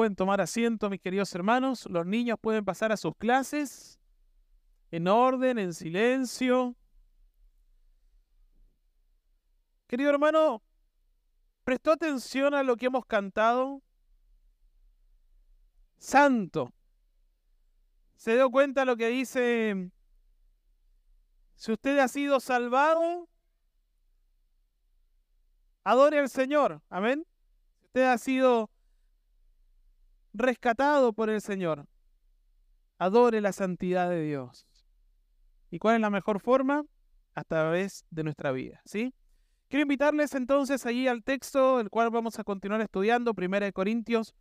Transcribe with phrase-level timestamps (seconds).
[0.00, 1.84] pueden tomar asiento, mis queridos hermanos.
[1.90, 4.00] Los niños pueden pasar a sus clases
[4.90, 6.74] en orden, en silencio.
[9.86, 10.62] Querido hermano,
[11.64, 13.82] ¿prestó atención a lo que hemos cantado?
[15.98, 16.72] Santo.
[18.16, 19.90] ¿Se dio cuenta lo que dice?
[21.56, 23.28] Si usted ha sido salvado,
[25.84, 26.80] adore al Señor.
[26.88, 27.26] Amén.
[27.74, 28.70] Si usted ha sido
[30.32, 31.86] rescatado por el Señor,
[32.98, 34.66] adore la santidad de Dios.
[35.70, 36.84] ¿Y cuál es la mejor forma?
[37.34, 39.14] A través de nuestra vida, ¿sí?
[39.68, 44.34] Quiero invitarles entonces allí al texto, el cual vamos a continuar estudiando, 1 Corintios,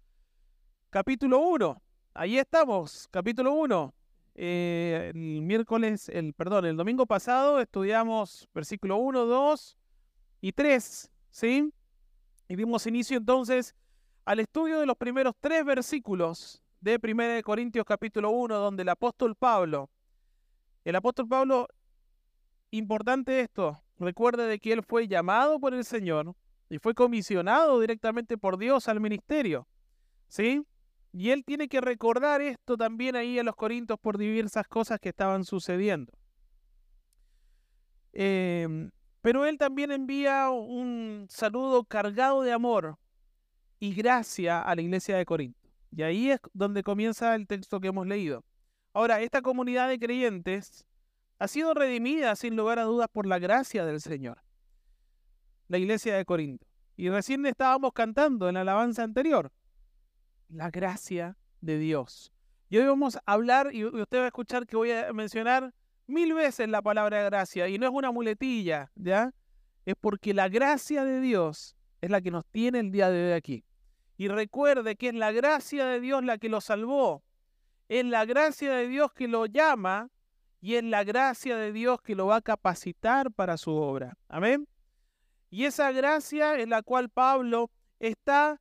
[0.90, 1.82] capítulo 1.
[2.16, 3.94] Allí estamos, capítulo 1.
[4.42, 9.78] Eh, el miércoles, el perdón, el domingo pasado estudiamos versículo 1, 2
[10.42, 11.74] y 3, ¿sí?
[12.48, 13.76] Y dimos inicio entonces
[14.30, 19.36] al estudio de los primeros tres versículos de 1 Corintios capítulo 1, donde el apóstol
[19.36, 19.90] Pablo,
[20.86, 21.68] el apóstol Pablo,
[22.70, 26.36] importante esto, recuerde de que él fue llamado por el Señor
[26.70, 29.68] y fue comisionado directamente por Dios al ministerio,
[30.28, 30.64] ¿sí?
[31.12, 35.10] Y él tiene que recordar esto también ahí a los Corintios por diversas cosas que
[35.10, 36.14] estaban sucediendo.
[38.14, 43.00] Em, pero él también envía un saludo cargado de amor
[43.80, 45.60] y gracia a la iglesia de Corinto.
[45.92, 48.44] Y ahí es donde comienza el texto que hemos leído.
[48.94, 50.86] Ahora, esta comunidad de creyentes
[51.40, 54.42] ha sido redimida sin lugar a dudas por la gracia del Señor.
[55.68, 56.68] La iglesia de Corinto.
[56.98, 59.52] Y recién estábamos cantando en la alabanza anterior.
[60.50, 62.34] La gracia de Dios.
[62.70, 65.74] Y hoy vamos a hablar, y usted va a escuchar que voy a mencionar
[66.08, 67.68] mil veces la palabra gracia.
[67.68, 69.34] Y no es una muletilla, ¿ya?
[69.86, 73.34] Es porque la gracia de Dios es la que nos tiene el día de hoy
[73.34, 73.64] aquí.
[74.20, 77.24] Y recuerde que es la gracia de Dios la que lo salvó.
[77.88, 80.10] Es la gracia de Dios que lo llama
[80.60, 84.18] y es la gracia de Dios que lo va a capacitar para su obra.
[84.28, 84.68] Amén.
[85.50, 88.60] Y esa gracia en la cual Pablo está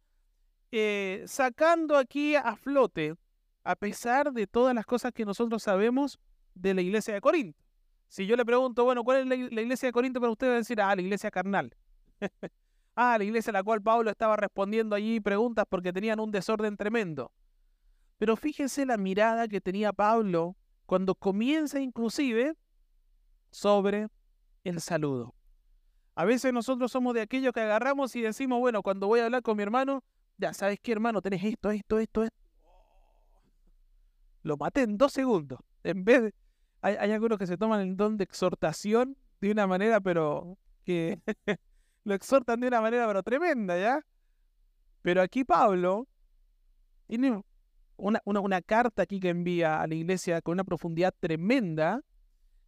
[0.70, 3.16] eh, sacando aquí a flote,
[3.64, 6.20] a pesar de todas las cosas que nosotros sabemos
[6.54, 7.58] de la iglesia de Corinto.
[8.06, 10.20] Si yo le pregunto, bueno, ¿cuál es la, iglesia de Corinto?
[10.20, 11.74] Pero usted va a decir, ah, la iglesia carnal.
[13.00, 16.76] Ah, la iglesia a la cual Pablo estaba respondiendo allí preguntas porque tenían un desorden
[16.76, 17.30] tremendo.
[18.18, 22.56] Pero fíjense la mirada que tenía Pablo cuando comienza inclusive
[23.52, 24.08] sobre
[24.64, 25.32] el saludo.
[26.16, 29.42] A veces nosotros somos de aquellos que agarramos y decimos, bueno, cuando voy a hablar
[29.42, 30.02] con mi hermano,
[30.36, 32.36] ya sabes qué hermano, tenés esto, esto, esto, esto.
[34.42, 35.60] Lo maté en dos segundos.
[35.84, 36.34] En vez de...
[36.80, 41.20] Hay, algunos que se toman el don de exhortación de una manera, pero que
[42.08, 44.04] lo exhortan de una manera pero tremenda, ¿ya?
[45.02, 46.08] Pero aquí Pablo
[47.06, 47.42] tiene
[47.96, 52.00] una, una, carta aquí que envía a la iglesia con una profundidad tremenda,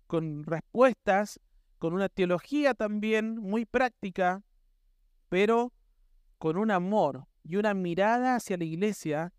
[0.06, 1.40] con respuestas,
[1.78, 4.42] con una teología también muy práctica,
[5.30, 5.72] pero
[6.38, 9.32] con un amor y una mirada hacia la iglesia,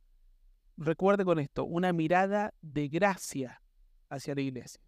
[0.77, 3.61] recuerde con esto, una mirada de gracia
[4.09, 4.81] hacia la iglesia.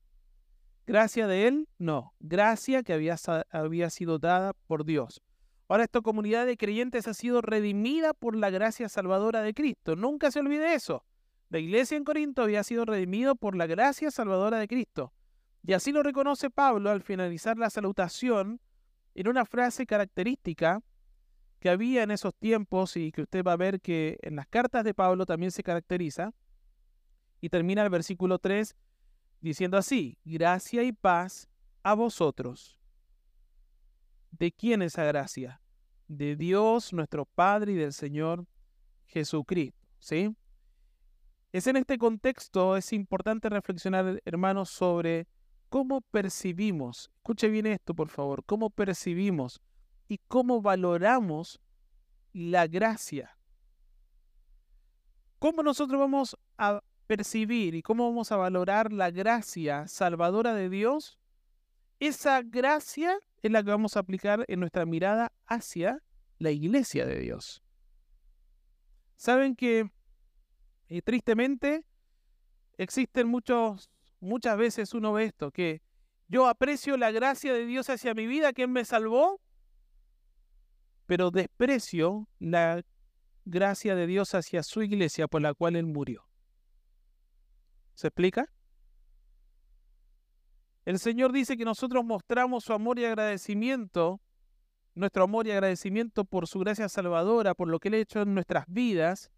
[0.85, 2.13] Gracia de él, no.
[2.19, 3.15] Gracia que había,
[3.51, 5.21] había sido dada por Dios.
[5.69, 9.95] Ahora esta comunidad de creyentes ha sido redimida por la gracia salvadora de Cristo.
[9.95, 11.05] Nunca se olvide eso.
[11.49, 15.13] La iglesia en Corinto había sido redimido por la gracia salvadora de Cristo.
[15.65, 18.59] Y así lo reconoce Pablo al finalizar la salutación
[19.15, 20.81] en una frase característica
[21.59, 24.83] que había en esos tiempos y que usted va a ver que en las cartas
[24.83, 26.33] de Pablo también se caracteriza.
[27.39, 28.75] Y termina el versículo 3
[29.43, 31.49] diciendo así, gracia y paz
[31.83, 32.79] a vosotros.
[34.31, 35.61] ¿De quién esa gracia?
[36.07, 38.47] De Dios nuestro Padre y del Señor
[39.05, 39.77] Jesucristo.
[39.99, 40.35] ¿Sí?
[41.51, 45.27] Es en este contexto, es importante reflexionar, hermanos, sobre
[45.69, 49.61] cómo percibimos, escuche bien esto, por favor, cómo percibimos
[50.07, 51.59] y cómo valoramos
[52.31, 53.37] la gracia.
[55.37, 61.19] ¿Cómo nosotros vamos a percibir y cómo vamos a valorar la gracia salvadora de Dios,
[61.99, 66.01] esa gracia es la que vamos a aplicar en nuestra mirada hacia
[66.39, 67.63] la iglesia de Dios.
[69.15, 69.91] Saben que
[70.89, 71.85] eh, tristemente
[72.77, 73.89] existen muchos,
[74.19, 75.81] muchas veces uno ve esto, que
[76.27, 79.39] yo aprecio la gracia de Dios hacia mi vida, quien me salvó,
[81.05, 82.83] pero desprecio la
[83.45, 86.25] gracia de Dios hacia su iglesia por la cual Él murió.
[87.93, 88.51] ¿Se explica?
[90.85, 94.19] El Señor dice que nosotros mostramos su amor y agradecimiento,
[94.95, 98.33] nuestro amor y agradecimiento por su gracia salvadora, por lo que Él ha hecho en
[98.33, 99.31] nuestras vidas,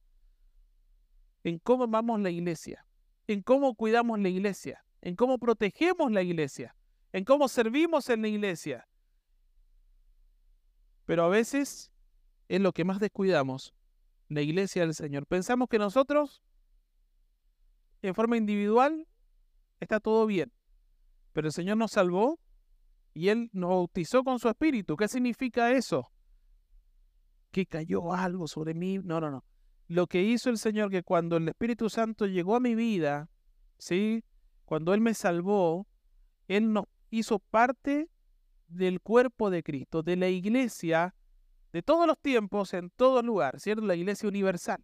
[1.44, 2.86] en cómo amamos la iglesia,
[3.28, 6.76] en cómo cuidamos la iglesia, en cómo protegemos la iglesia,
[7.12, 8.88] en cómo servimos en la iglesia.
[11.06, 11.92] Pero a veces
[12.48, 13.76] es lo que más descuidamos,
[14.30, 15.28] la iglesia del Señor.
[15.28, 16.44] Pensamos que nosotros,
[18.08, 19.08] en forma individual,
[19.80, 20.52] está todo bien,
[21.34, 22.40] pero el Señor nos salvó
[23.14, 24.96] y Él nos bautizó con su espíritu.
[24.98, 26.12] ¿Qué significa eso?
[27.52, 29.00] Que cayó algo sobre mí.
[29.00, 29.46] No, no, no.
[29.88, 33.30] Lo que hizo el Señor, que cuando el Espíritu Santo llegó a mi vida,
[33.78, 34.24] ¿sí?
[34.66, 35.88] Cuando Él me salvó,
[36.48, 38.10] Él nos hizo parte
[38.68, 41.16] del cuerpo de Cristo, de la iglesia
[41.72, 43.86] de todos los tiempos, en todo lugar, ¿cierto?
[43.86, 44.84] La iglesia universal.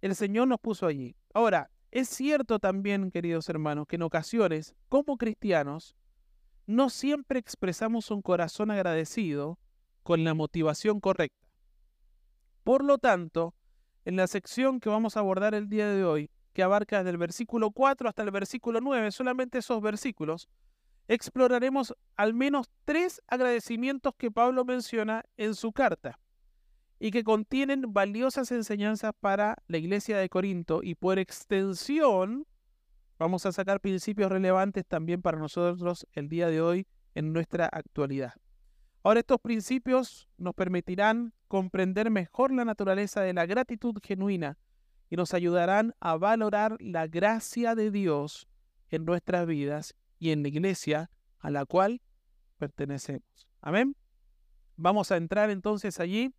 [0.00, 1.16] El Señor nos puso allí.
[1.34, 5.96] Ahora, es cierto también, queridos hermanos, que en ocasiones, como cristianos,
[6.66, 9.58] no siempre expresamos un corazón agradecido
[10.02, 11.48] con la motivación correcta.
[12.62, 13.54] Por lo tanto,
[14.04, 17.18] en la sección que vamos a abordar el día de hoy, que abarca desde el
[17.18, 20.48] versículo 4 hasta el versículo 9, solamente esos versículos,
[21.08, 26.18] exploraremos al menos tres agradecimientos que Pablo menciona en su carta
[27.00, 32.46] y que contienen valiosas enseñanzas para la iglesia de Corinto y por extensión
[33.18, 38.34] vamos a sacar principios relevantes también para nosotros el día de hoy en nuestra actualidad.
[39.02, 44.58] Ahora estos principios nos permitirán comprender mejor la naturaleza de la gratitud genuina
[45.08, 48.46] y nos ayudarán a valorar la gracia de Dios
[48.90, 52.02] en nuestras vidas y en la iglesia a la cual
[52.58, 53.48] pertenecemos.
[53.62, 53.96] Amén.
[54.76, 56.34] Vamos a entrar entonces allí.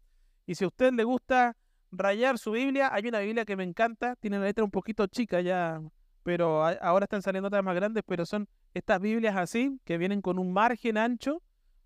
[0.45, 1.55] Y si a usted le gusta
[1.91, 5.41] rayar su Biblia, hay una Biblia que me encanta, tiene la letra un poquito chica
[5.41, 5.81] ya,
[6.23, 10.39] pero ahora están saliendo otras más grandes, pero son estas Biblias así, que vienen con
[10.39, 11.41] un margen ancho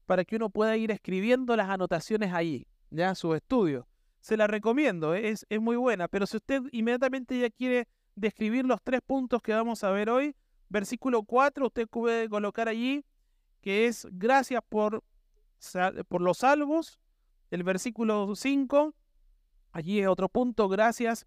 [0.05, 3.87] para que uno pueda ir escribiendo las anotaciones allí, ya su estudio.
[4.19, 8.81] Se la recomiendo, es, es muy buena, pero si usted inmediatamente ya quiere describir los
[8.81, 10.35] tres puntos que vamos a ver hoy,
[10.69, 13.05] Versículo 4, usted puede colocar allí
[13.61, 15.03] que es gracias por,
[16.07, 16.99] por los salvos.
[17.51, 18.93] El versículo 5,
[19.71, 21.25] allí es otro punto, gracias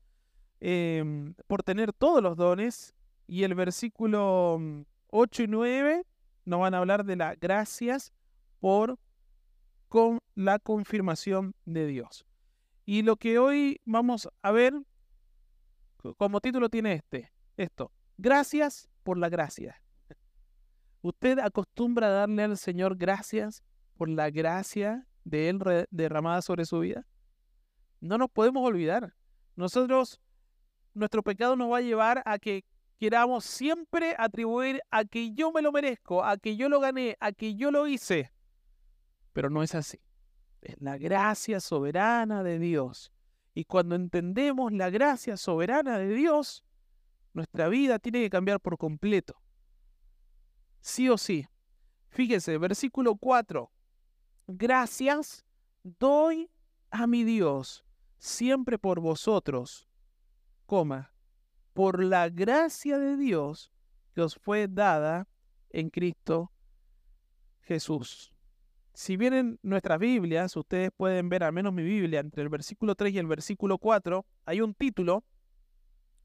[0.60, 2.94] em, por tener todos los dones.
[3.26, 4.58] Y el versículo
[5.08, 6.06] 8 y 9
[6.44, 8.12] nos van a hablar de las gracias
[8.58, 8.98] por
[9.88, 12.26] con la confirmación de Dios.
[12.84, 14.74] Y lo que hoy vamos a ver
[16.16, 19.82] como título tiene este, esto, gracias por la gracia.
[21.02, 23.62] ¿Usted acostumbra a darle al Señor gracias
[23.96, 27.06] por la gracia de Él derramada sobre su vida?
[28.00, 29.14] No nos podemos olvidar.
[29.56, 30.20] Nosotros,
[30.94, 32.64] nuestro pecado nos va a llevar a que
[32.98, 37.32] queramos siempre atribuir a que yo me lo merezco, a que yo lo gané, a
[37.32, 38.32] que yo lo hice.
[39.32, 40.00] Pero no es así.
[40.60, 43.12] Es la gracia soberana de Dios.
[43.54, 46.64] Y cuando entendemos la gracia soberana de Dios,
[47.32, 49.40] nuestra vida tiene que cambiar por completo.
[50.80, 51.46] Sí o sí.
[52.08, 53.70] Fíjese, versículo 4.
[54.48, 55.44] Gracias
[55.82, 56.50] doy
[56.90, 57.84] a mi Dios
[58.18, 59.86] siempre por vosotros,
[60.64, 61.12] coma,
[61.74, 63.70] por la gracia de Dios
[64.14, 65.28] que os fue dada
[65.68, 66.50] en Cristo
[67.60, 68.32] Jesús.
[68.94, 73.12] Si vienen nuestras Biblias, ustedes pueden ver, al menos mi Biblia, entre el versículo 3
[73.12, 75.24] y el versículo 4, hay un título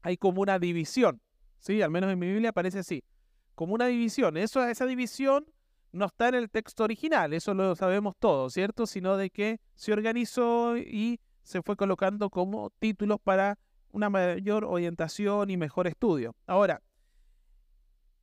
[0.00, 1.20] hay como una división,
[1.58, 1.80] ¿sí?
[1.82, 3.04] Al menos en mi Biblia aparece así,
[3.54, 4.36] como una división.
[4.36, 5.46] Eso, esa división
[5.94, 8.86] no está en el texto original, eso lo sabemos todos, ¿cierto?
[8.86, 13.58] Sino de que se organizó y se fue colocando como títulos para
[13.92, 16.34] una mayor orientación y mejor estudio.
[16.46, 16.82] Ahora,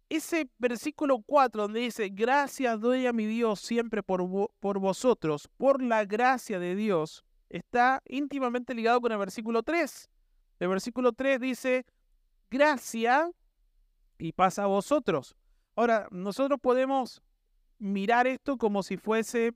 [0.09, 4.21] ese versículo 4 donde dice, gracias doy a mi Dios siempre por,
[4.59, 10.09] por vosotros, por la gracia de Dios, está íntimamente ligado con el versículo 3,
[10.59, 11.85] el versículo 3 dice,
[12.49, 13.31] gracia
[14.17, 15.37] y pasa a vosotros.
[15.75, 17.21] Ahora, nosotros podemos
[17.81, 19.53] mirar esto como si fuese,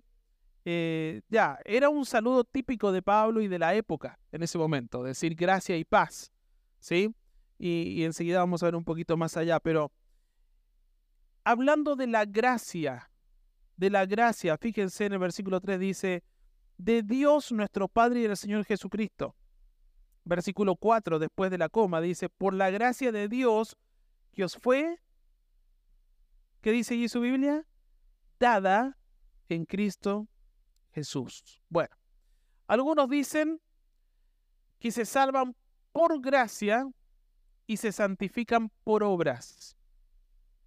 [0.65, 5.03] eh, ya, era un saludo típico de Pablo y de la época en ese momento,
[5.03, 6.31] decir gracia y paz,
[6.79, 7.13] ¿sí?
[7.57, 9.91] Y, enseguida vamos a ver un poquito más allá, pero
[11.43, 13.09] hablando de la gracia,
[13.77, 16.23] de la gracia, fíjense en el versículo 3 dice,
[16.77, 19.35] de Dios nuestro Padre y del Señor Jesucristo
[20.25, 23.77] versículo 4, después de la coma, dice, por la gracia de Dios
[24.33, 24.99] que os fue,
[26.61, 27.65] ¿qué dice allí su Biblia?
[29.49, 30.27] En Cristo
[30.91, 31.61] Jesús.
[31.69, 31.95] Bueno,
[32.67, 33.61] algunos dicen
[34.79, 35.55] que se salvan
[35.91, 36.87] por gracia
[37.67, 39.77] y se santifican por obras.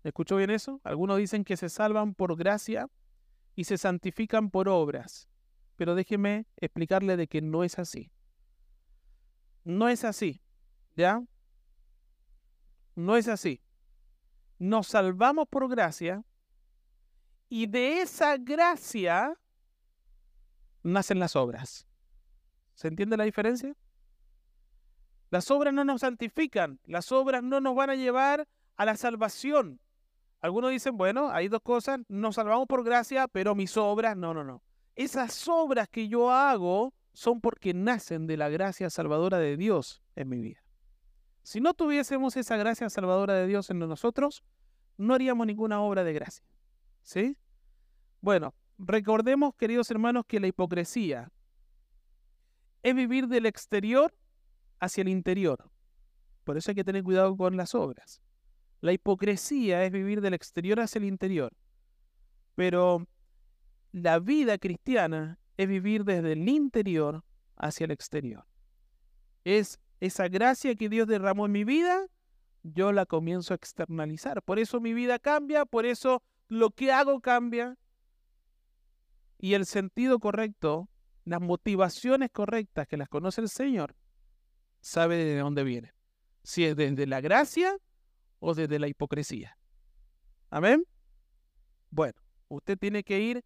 [0.02, 0.80] ¿Escuchó bien eso?
[0.84, 2.88] Algunos dicen que se salvan por gracia
[3.54, 5.28] y se santifican por obras.
[5.76, 8.10] Pero déjeme explicarle de que no es así.
[9.64, 10.40] No es así,
[10.96, 11.22] ¿ya?
[12.94, 13.60] No es así.
[14.58, 16.24] Nos salvamos por gracia
[17.48, 19.34] y de esa gracia
[20.82, 21.86] nacen las obras.
[22.74, 23.74] ¿Se entiende la diferencia?
[25.30, 29.80] Las obras no nos santifican, las obras no nos van a llevar a la salvación.
[30.40, 34.44] Algunos dicen, bueno, hay dos cosas, nos salvamos por gracia, pero mis obras, no, no,
[34.44, 34.62] no.
[34.94, 40.28] Esas obras que yo hago son porque nacen de la gracia salvadora de Dios en
[40.28, 40.62] mi vida.
[41.42, 44.44] Si no tuviésemos esa gracia salvadora de Dios en nosotros,
[44.96, 46.44] no haríamos ninguna obra de gracia.
[47.02, 47.36] ¿Sí?
[48.20, 51.30] Bueno, recordemos, queridos hermanos, que la hipocresía
[52.82, 54.14] es vivir del exterior
[54.80, 55.70] hacia el interior.
[56.44, 58.22] Por eso hay que tener cuidado con las obras.
[58.80, 61.52] La hipocresía es vivir del exterior hacia el interior.
[62.54, 63.06] Pero
[63.92, 67.24] la vida cristiana es vivir desde el interior
[67.56, 68.46] hacia el exterior.
[69.44, 72.06] Es esa gracia que Dios derramó en mi vida,
[72.62, 74.42] yo la comienzo a externalizar.
[74.42, 77.76] Por eso mi vida cambia, por eso lo que hago cambia.
[79.38, 80.88] Y el sentido correcto,
[81.24, 83.94] las motivaciones correctas que las conoce el Señor,
[84.80, 85.92] sabe de dónde viene.
[86.42, 87.76] Si es desde la gracia
[88.40, 89.56] o desde la hipocresía.
[90.50, 90.84] Amén.
[91.90, 93.44] Bueno, usted tiene que ir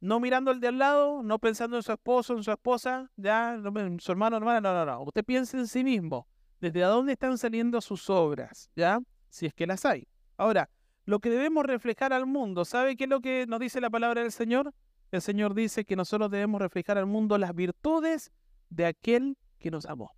[0.00, 3.54] no mirando al de al lado, no pensando en su esposo, en su esposa, ya,
[3.54, 5.02] en su hermano, hermana, no, no, no.
[5.02, 6.28] Usted piensa en sí mismo,
[6.60, 10.06] desde dónde están saliendo sus obras, ya, si es que las hay.
[10.36, 10.70] Ahora,
[11.08, 14.20] lo que debemos reflejar al mundo, ¿sabe qué es lo que nos dice la palabra
[14.20, 14.74] del Señor?
[15.10, 18.30] El Señor dice que nosotros debemos reflejar al mundo las virtudes
[18.68, 20.14] de aquel que nos amó.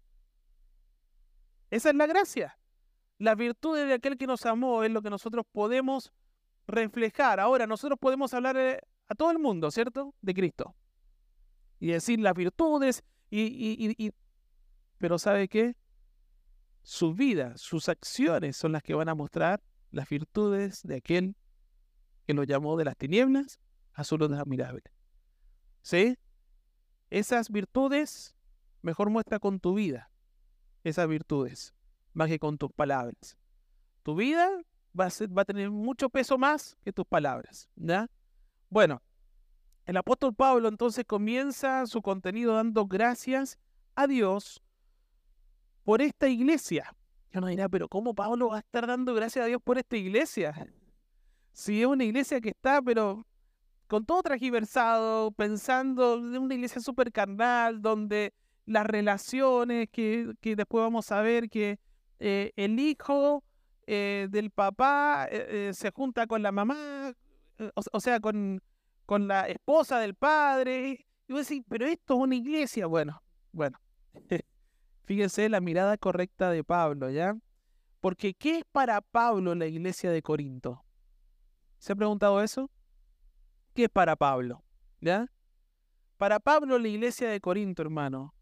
[1.70, 2.58] Esa es la gracia.
[3.18, 6.12] La virtud de aquel que nos amó es lo que nosotros podemos
[6.66, 7.38] reflejar.
[7.38, 10.12] Ahora, nosotros podemos hablar eh, a todo el mundo, ¿cierto?
[10.20, 10.74] De Cristo.
[11.78, 14.12] Y decir las virtudes y, y,
[14.98, 15.76] pero ¿sabe qué?
[16.82, 21.36] Su vida, sus acciones son las que van a mostrar las virtudes de aquel
[22.26, 23.60] que lo llamó de las tinieblas
[23.92, 24.82] a su luz admirable.
[25.82, 26.16] ¿Sí?
[27.10, 28.36] Esas virtudes
[28.82, 30.10] mejor muestra con tu vida
[30.84, 31.74] esas virtudes,
[32.12, 33.36] más que con tus palabras.
[34.02, 34.48] Tu vida
[34.98, 37.68] va a, tener mucho peso más que tus palabras.
[37.76, 38.08] ¿ya?
[38.68, 39.02] Bueno,
[39.84, 43.58] el apóstol Pablo entonces comienza su contenido dando gracias
[43.94, 44.62] a Dios
[45.84, 46.94] por esta iglesia.
[47.32, 49.96] Yo no dirá, pero ¿cómo Pablo va a estar dando gracias a Dios por esta
[49.96, 50.52] iglesia?
[51.52, 53.24] Si es una iglesia que está, pero
[53.86, 58.34] con todo tragiversado, pensando en una iglesia súper carnal, donde
[58.66, 61.78] las relaciones que, después vamos a ver que
[62.18, 63.44] eh, el hijo
[63.86, 67.14] eh, del papá eh, se junta con la mamá,
[67.92, 68.60] o, sea, con,
[69.06, 71.06] con, la esposa del padre.
[71.28, 72.86] Y vos decís, pero esto es una iglesia.
[72.86, 73.22] Bueno,
[73.52, 73.78] bueno.
[75.10, 77.36] Fíjense la mirada correcta de Pablo, ¿ya?
[77.98, 80.84] Porque ¿qué es para Pablo la iglesia de Corinto?
[81.80, 82.70] ¿Se ha preguntado eso?
[83.74, 84.62] ¿Qué es para Pablo?
[85.00, 85.26] ¿Ya?
[86.16, 88.36] Para Pablo la iglesia de Corinto, hermano,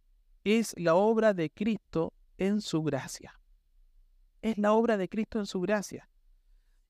[0.44, 3.40] es la obra de Cristo en su gracia.
[4.42, 6.10] Es la obra de Cristo en su gracia.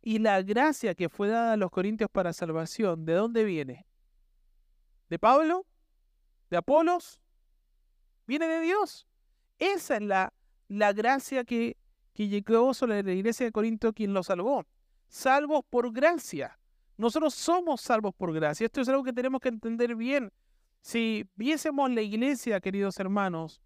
[0.03, 3.87] Y la gracia que fue dada a los corintios para salvación, ¿de dónde viene?
[5.09, 5.67] ¿De Pablo?
[6.51, 7.21] ¿De Apolos?
[8.27, 9.08] Viene de Dios.
[9.59, 10.33] Esa es la,
[10.69, 11.77] la gracia que,
[12.13, 14.67] que llegó sobre la iglesia de Corinto quien lo salvó.
[15.09, 16.59] Salvos por gracia.
[16.97, 18.67] Nosotros somos salvos por gracia.
[18.67, 20.33] Esto es algo que tenemos que entender bien.
[20.81, 23.61] Si viésemos la iglesia, queridos hermanos,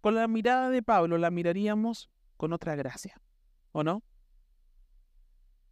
[0.00, 3.20] con la mirada de Pablo, la miraríamos con otra gracia,
[3.72, 4.02] ¿o no?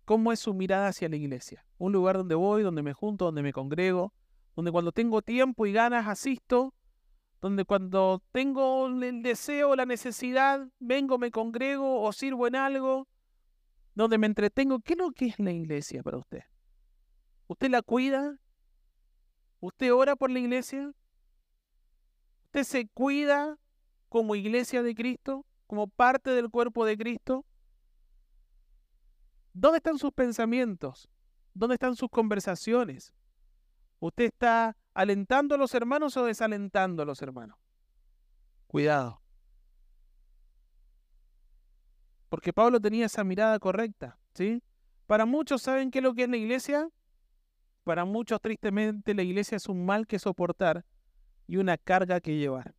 [0.05, 1.65] ¿Cómo es su mirada hacia la iglesia?
[1.79, 4.13] Un lugar donde voy, donde me junto, donde me congrego,
[4.57, 6.75] donde cuando tengo tiempo y ganas asisto,
[7.43, 13.09] donde cuando tengo el deseo, la necesidad, vengo, me congrego o sirvo en algo,
[13.97, 14.79] donde me entretengo.
[14.79, 16.45] ¿Qué es lo que es la iglesia para usted?
[17.49, 18.39] ¿Usted la cuida?
[19.59, 20.93] ¿Usted ora por la iglesia?
[22.45, 23.59] ¿Usted se cuida
[24.09, 25.45] como iglesia de Cristo?
[25.67, 27.45] ¿Como parte del cuerpo de Cristo?
[29.53, 31.09] ¿Dónde están sus pensamientos?
[31.55, 33.13] ¿Dónde están sus conversaciones?
[33.99, 37.59] ¿Usted está alentando a los hermanos o desalentando a los hermanos?
[38.67, 39.21] Cuidado.
[42.29, 44.63] Porque Pablo tenía esa mirada correcta, ¿sí?
[45.07, 46.89] Para muchos, ¿saben qué es lo que es la iglesia?
[47.85, 50.85] Para muchos, tristemente, la iglesia es un mal que soportar
[51.47, 52.75] y una carga que llevar.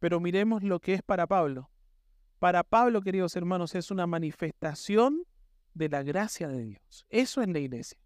[0.00, 1.70] Pero miremos lo que es para Pablo.
[2.38, 5.22] Para Pablo, queridos hermanos, es una manifestación
[5.74, 7.06] de la gracia de Dios.
[7.08, 8.03] Eso es la iglesia.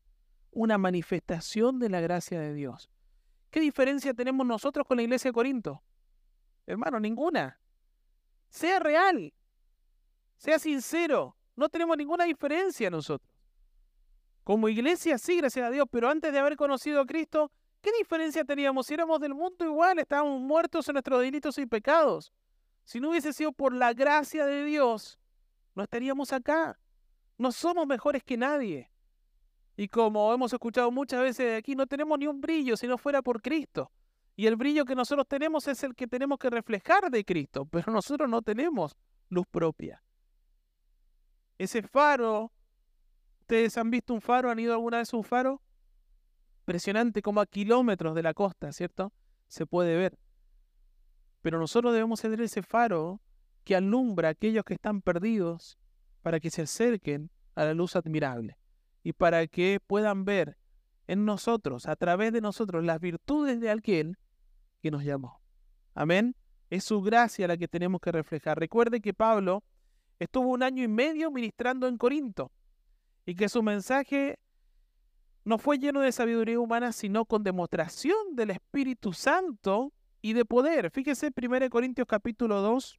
[0.51, 2.91] Una manifestación de la gracia de Dios.
[3.51, 5.83] ¿Qué diferencia tenemos nosotros con la iglesia de Corinto?
[6.67, 7.59] Hermano, ninguna.
[8.49, 9.33] Sea real.
[10.37, 13.31] Sea sincero, no tenemos ninguna diferencia nosotros.
[14.45, 17.51] Como iglesia, sí, gracias a Dios, pero antes de haber conocido a Cristo,
[17.83, 18.87] ¿qué diferencia teníamos?
[18.87, 22.33] Si éramos del mundo igual, estábamos muertos en nuestros delitos y pecados.
[22.85, 25.19] Si no hubiese sido por la gracia de Dios,
[25.75, 26.79] no estaríamos acá.
[27.37, 28.91] No somos mejores que nadie.
[29.79, 33.23] Y como hemos escuchado muchas veces aquí, no tenemos ni un brillo si no fuera
[33.23, 33.93] por Cristo.
[34.35, 37.93] Y el brillo que nosotros tenemos es el que tenemos que reflejar de Cristo, pero
[37.93, 38.97] nosotros no tenemos
[39.29, 40.03] luz propia.
[41.59, 42.51] Ese faro
[43.43, 44.51] ¿Ustedes han visto un faro?
[44.51, 45.63] ¿Han ido alguna vez a un faro?
[46.63, 49.13] Impresionante, como a kilómetros de la costa, ¿cierto?
[49.47, 50.19] Se puede ver.
[51.41, 53.21] Pero nosotros debemos tener ese faro
[53.63, 55.79] que alumbra a aquellos que están perdidos
[56.21, 58.58] para que se acerquen a la luz admirable
[59.03, 60.57] y para que puedan ver
[61.07, 64.19] en nosotros, a través de nosotros, las virtudes de aquel
[64.83, 65.41] que nos llamó.
[65.95, 66.37] Amén.
[66.71, 68.59] Es su gracia la que tenemos que reflejar.
[68.59, 69.65] Recuerde que Pablo
[70.19, 72.53] estuvo un año y medio ministrando en Corinto
[73.25, 74.39] y que su mensaje
[75.45, 80.91] no fue lleno de sabiduría humana, sino con demostración del Espíritu Santo y de poder.
[80.91, 82.99] Fíjese 1 Corintios capítulo 2,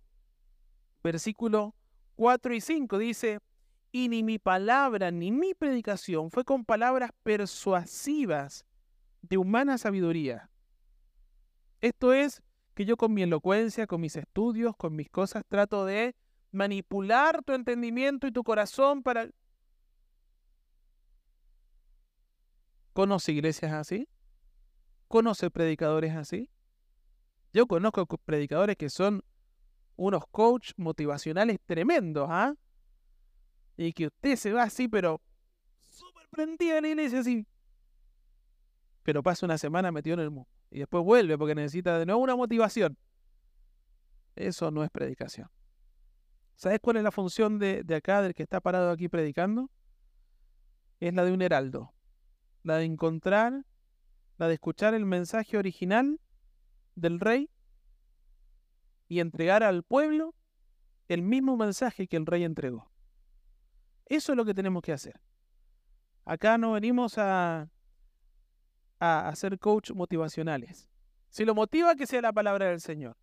[1.04, 1.76] versículo
[2.16, 3.40] 4 y 5, dice,
[3.92, 8.66] y ni mi palabra ni mi predicación fue con palabras persuasivas
[9.22, 10.50] de humana sabiduría.
[11.82, 12.42] Esto es
[12.74, 16.16] que yo con mi elocuencia, con mis estudios, con mis cosas, trato de
[16.52, 19.30] manipular tu entendimiento y tu corazón para
[22.94, 24.10] ¿Conoce iglesias así?
[25.08, 26.50] ¿Conoce predicadores así?
[27.54, 29.24] Yo conozco predicadores que son
[29.96, 32.56] unos coach motivacionales tremendos, ¿ah?
[33.80, 35.22] Y que usted se va así, pero
[35.88, 37.48] súper prendido en la iglesia así.
[39.04, 40.50] Pero pasa una semana metido en el mundo.
[40.70, 42.98] Y después vuelve porque necesita de nuevo una motivación.
[44.36, 45.50] Eso no es predicación.
[46.56, 49.70] ¿Sabes cuál es la función de, de acá, del que está parado aquí predicando?
[51.00, 51.94] Es la de un heraldo
[52.64, 53.66] la de encontrar,
[54.38, 56.20] la de escuchar el mensaje original
[56.96, 57.50] del rey
[59.08, 60.36] y entregar al pueblo
[61.08, 62.89] el mismo mensaje que el rey entregó.
[64.10, 65.22] Eso es lo que tenemos que hacer.
[66.26, 67.70] Acá no venimos a,
[69.00, 70.90] a hacer coach motivacionales.
[71.30, 73.16] Si lo motiva, que sea la palabra del Señor.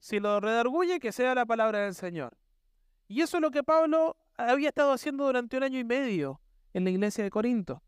[0.00, 2.36] Si lo redarguye, que sea la palabra del Señor.
[3.06, 6.40] Y eso es lo que Pablo había estado haciendo durante un año y medio
[6.74, 7.82] en la iglesia de Corinto.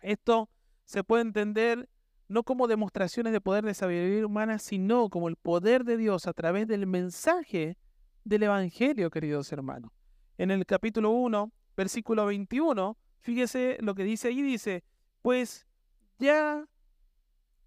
[0.00, 0.50] Esto
[0.84, 1.88] se puede entender
[2.28, 6.32] no como demostraciones de poder de sabiduría humana, sino como el poder de Dios a
[6.32, 7.76] través del mensaje
[8.24, 9.92] del Evangelio, queridos hermanos.
[10.38, 14.84] En el capítulo 1, versículo 21, fíjese lo que dice ahí, dice,
[15.22, 15.66] pues
[16.18, 16.66] ya,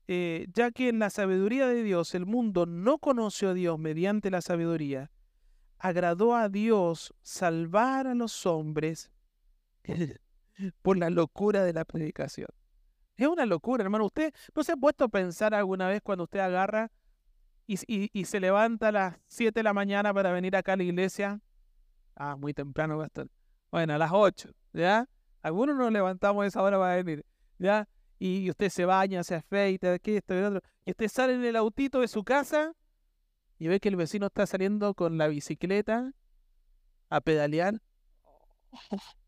[0.07, 4.31] eh, ya que en la sabiduría de Dios el mundo no conoció a Dios mediante
[4.31, 5.11] la sabiduría,
[5.77, 9.11] agradó a Dios salvar a los hombres
[10.81, 12.47] por la locura de la predicación.
[13.17, 14.05] Es una locura, hermano.
[14.05, 16.91] ¿Usted no se ha puesto a pensar alguna vez cuando usted agarra
[17.67, 21.39] y, se levanta a las 7 de la mañana para venir acá a la iglesia?
[22.15, 23.27] Ah, muy temprano estar.
[23.71, 25.07] Bueno, a las 8, ¿ya?
[25.41, 27.25] Algunos nos levantamos a esa hora para venir,
[27.59, 27.87] ¿ya?
[28.17, 30.61] Y usted se baña, se afeita, aquí, esto y otro.
[30.85, 32.73] Y usted sale en el autito de su casa
[33.59, 36.13] y ve que el vecino está saliendo con la bicicleta
[37.09, 37.81] a pedalear.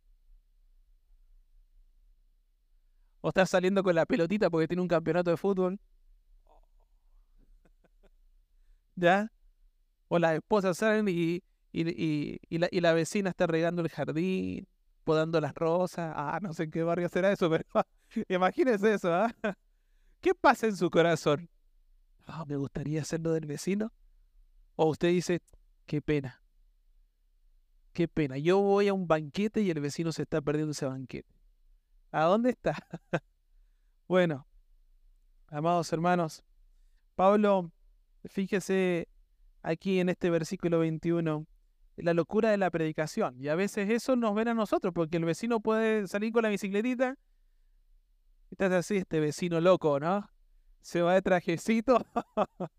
[3.21, 5.79] o está saliendo con la pelotita porque tiene un campeonato de fútbol.
[8.95, 9.31] ¿Ya?
[10.07, 12.39] O las esposas salen y, y,
[12.79, 14.67] la, vecina está regando el jardín,
[15.03, 16.13] podando las rosas.
[16.15, 17.65] Ah, no sé en qué barrio será eso, pero
[18.29, 19.33] imagínese eso, ¿ah?
[20.21, 21.49] ¿Qué pasa en su corazón?
[22.25, 23.93] Ah, me gustaría hacerlo del vecino.
[24.75, 25.41] O usted dice,
[25.85, 26.41] qué pena.
[27.93, 28.37] Qué pena.
[28.37, 31.33] Yo voy a un banquete y el vecino se está perdiendo ese banquete.
[32.11, 32.75] ¿A dónde está?
[34.07, 34.47] bueno,
[35.47, 36.43] amados hermanos,
[37.15, 37.71] Pablo,
[38.25, 39.07] fíjese
[39.61, 41.45] aquí en este versículo 21,
[42.03, 43.35] la locura de la predicación.
[43.39, 46.49] Y a veces eso nos ven a nosotros, porque el vecino puede salir con la
[46.49, 47.17] bicicletita.
[48.51, 50.29] Estás así, este vecino loco, ¿no?
[50.81, 52.05] Se va de trajecito.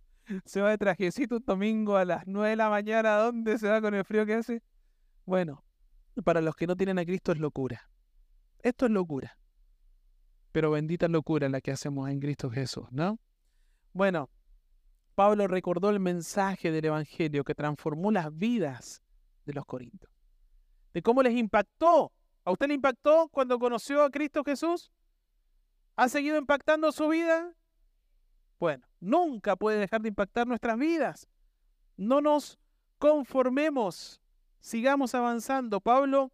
[0.45, 3.17] se va de trajecito un domingo a las 9 de la mañana.
[3.17, 4.63] dónde se va con el frío que hace?
[5.25, 5.65] Bueno,
[6.25, 7.91] para los que no tienen a Cristo es locura.
[8.61, 9.39] Esto es locura.
[10.53, 13.19] Pero bendita locura la que hacemos en Cristo Jesús, ¿no?
[13.93, 14.31] Bueno,
[15.15, 19.03] Pablo recordó el mensaje del Evangelio que transformó las vidas
[19.49, 20.13] de los corintios.
[20.95, 22.13] De cómo les impactó.
[22.45, 24.93] ¿A usted le impactó cuando conoció a Cristo Jesús?
[25.97, 27.53] ¿Ha seguido impactando su vida?
[28.61, 31.29] Bueno, nunca puede dejar de impactar nuestras vidas.
[31.97, 32.59] No nos
[32.99, 34.21] conformemos
[34.61, 35.81] sigamos avanzando.
[35.81, 36.31] Pablo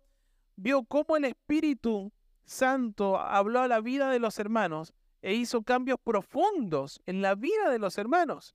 [0.57, 2.13] vio cómo el Espíritu
[2.45, 7.71] Santo habló a la vida de los hermanos e hizo cambios profundos en la vida
[7.71, 8.55] de los hermanos.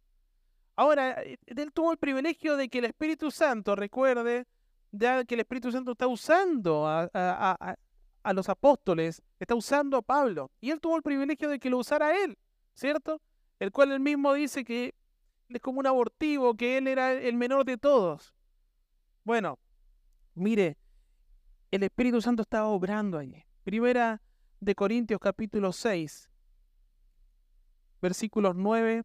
[0.80, 4.48] Ahora, eh, él tuvo el privilegio de que el Espíritu Santo, recuerde,
[4.94, 7.10] ya que el Espíritu Santo está usando a,
[8.24, 11.80] a, los apóstoles, está usando a Pablo, y él tuvo el privilegio de que lo
[11.80, 12.38] usara él,
[12.76, 13.22] ¿cierto?
[13.60, 14.96] El cual él mismo dice que
[15.50, 18.34] es como un abortivo, que él era el menor de todos.
[19.26, 19.60] Bueno,
[20.34, 20.78] mire,
[21.72, 23.44] el Espíritu Santo estaba obrando allí.
[23.66, 24.22] Primera
[24.62, 26.30] de Corintios capítulo 6,
[28.02, 29.04] versículos 9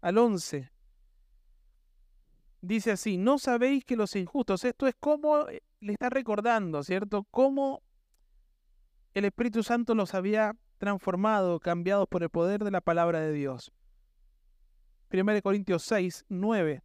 [0.00, 0.70] al 11.
[2.62, 7.26] Dice así, no sabéis que los injustos, esto es como eh, le está recordando, ¿cierto?
[7.30, 7.82] Cómo
[9.14, 13.72] el Espíritu Santo los había transformado, cambiados por el poder de la palabra de Dios.
[15.12, 16.82] 1 Corintios 6, 9.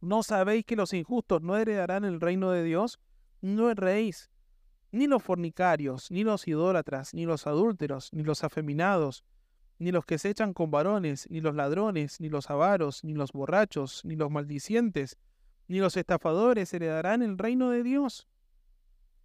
[0.00, 2.98] ¿No sabéis que los injustos no heredarán el reino de Dios?
[3.40, 4.30] No erréis,
[4.92, 9.24] ni los fornicarios, ni los idólatras, ni los adúlteros, ni los afeminados,
[9.80, 13.32] ni los que se echan con varones, ni los ladrones, ni los avaros, ni los
[13.32, 15.16] borrachos, ni los maldicientes,
[15.68, 18.28] ni los estafadores heredarán el reino de Dios.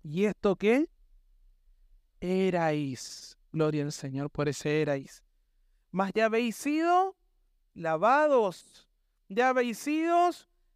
[0.02, 0.88] ¿Y esto qué?
[2.22, 3.38] Erais.
[3.52, 5.24] Gloria al Señor por ese erais.
[5.92, 7.18] Mas ya habéis sido
[7.74, 8.88] lavados,
[9.28, 10.30] ya habéis sido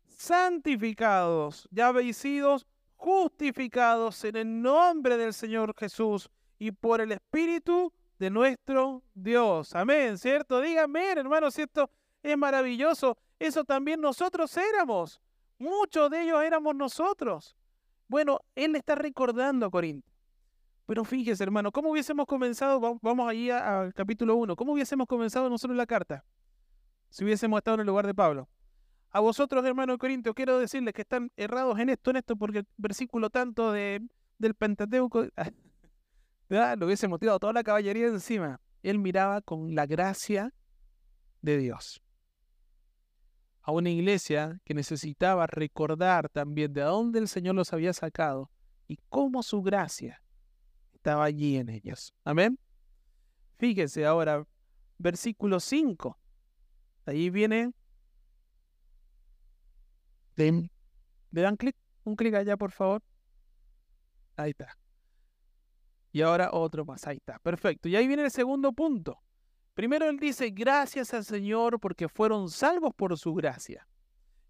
[0.08, 2.58] santificados, ya habéis sido
[2.98, 9.74] justificados en el nombre del Señor Jesús y por el Espíritu de nuestro Dios.
[9.74, 10.60] Amén, ¿cierto?
[10.60, 11.90] Díganme, hermanos, esto
[12.22, 13.18] es maravilloso.
[13.40, 15.22] Eso también nosotros éramos.
[15.58, 17.56] Muchos de ellos éramos nosotros.
[18.08, 20.12] Bueno, Él está recordando a Corinto.
[20.86, 23.00] Pero fíjese, hermano, ¿cómo hubiésemos comenzado?
[23.02, 24.56] Vamos allí al capítulo 1.
[24.56, 26.26] ¿Cómo hubiésemos comenzado nosotros la carta?
[27.10, 28.50] Si hubiésemos estado en el lugar de Pablo.
[29.12, 32.60] A vosotros, hermanos de Corinto, quiero decirles que están errados en esto, en esto, porque
[32.60, 34.02] el versículo tanto de,
[34.38, 35.26] del Pentateuco
[36.50, 38.60] lo hubiese motivado toda la caballería encima.
[38.82, 40.54] Él miraba con la gracia
[41.42, 42.02] de Dios.
[43.62, 48.50] A una iglesia que necesitaba recordar también de dónde el Señor los había sacado
[48.88, 50.22] y cómo su gracia
[50.94, 52.14] estaba allí en ellos.
[52.24, 52.58] Amén.
[53.60, 54.46] Fíjese ahora,
[54.98, 56.18] versículo 5.
[57.06, 57.74] Ahí viene.
[60.36, 60.70] ¿Le,
[61.32, 61.76] ¿Le dan clic?
[62.06, 63.04] Un clic allá, por favor.
[64.36, 64.76] Ahí está.
[66.12, 67.06] Y ahora otro más.
[67.08, 67.39] Ahí está.
[67.39, 67.88] Perfecto.
[67.88, 69.22] Y ahí viene el segundo punto.
[69.74, 73.88] Primero él dice, gracias al Señor porque fueron salvos por su gracia.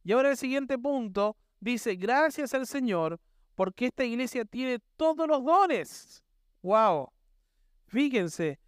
[0.04, 3.19] Y ahora el siguiente punto dice, gracias al Señor
[3.56, 6.24] porque esta iglesia tiene todos los dones.
[6.62, 7.12] ¡Wow!
[7.88, 8.60] Fíjense,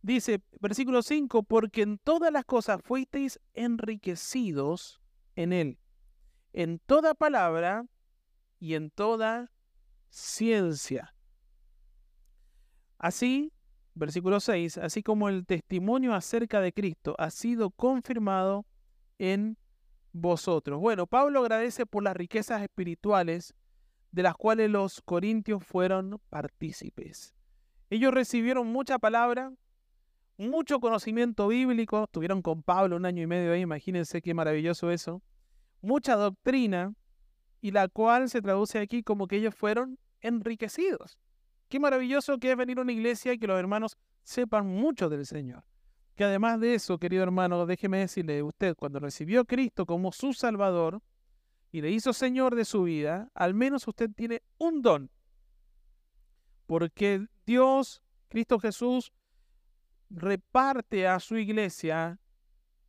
[0.00, 5.00] dice versículo 5, porque en todas las cosas fuisteis enriquecidos
[5.34, 5.78] en Él,
[6.52, 7.84] en toda palabra
[8.58, 9.50] y en toda
[10.08, 11.15] ciencia
[12.98, 13.52] Así,
[13.94, 18.66] versículo 6, así como el testimonio acerca de Cristo ha sido confirmado
[19.18, 19.56] en
[20.12, 20.80] vosotros.
[20.80, 23.54] Bueno, Pablo agradece por las riquezas espirituales
[24.12, 27.34] de las cuales los corintios fueron partícipes.
[27.90, 29.52] Ellos recibieron mucha palabra,
[30.38, 35.22] mucho conocimiento bíblico, estuvieron con Pablo un año y medio ahí, imagínense qué maravilloso eso,
[35.80, 36.94] mucha doctrina,
[37.60, 41.18] y la cual se traduce aquí como que ellos fueron enriquecidos.
[41.68, 45.26] Qué maravilloso que es venir a una iglesia y que los hermanos sepan mucho del
[45.26, 45.64] Señor.
[46.14, 50.32] Que además de eso, querido hermano, déjeme decirle, usted cuando recibió a Cristo como su
[50.32, 51.02] Salvador
[51.72, 55.10] y le hizo Señor de su vida, al menos usted tiene un don.
[56.66, 59.12] Porque Dios, Cristo Jesús,
[60.08, 62.18] reparte a su iglesia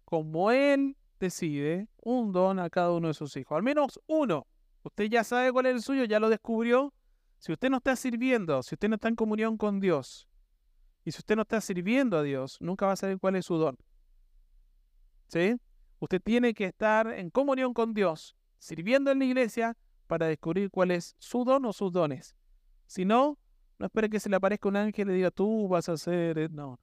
[0.06, 3.56] como Él decide un don a cada uno de sus hijos.
[3.56, 4.48] Al menos uno.
[4.84, 6.94] Usted ya sabe cuál es el suyo, ya lo descubrió,
[7.38, 10.28] si usted no está sirviendo, si usted no está en comunión con Dios,
[11.04, 13.56] y si usted no está sirviendo a Dios, nunca va a saber cuál es su
[13.56, 13.78] don.
[15.28, 15.56] ¿Sí?
[16.00, 20.92] Usted tiene que estar en comunión con Dios, sirviendo en la iglesia, para descubrir cuál
[20.92, 22.36] es su don o sus dones.
[22.88, 23.38] Si no,
[23.78, 26.38] no espere que se le aparezca un ángel y le diga, tú vas a hacer...
[26.38, 26.80] Eh, no.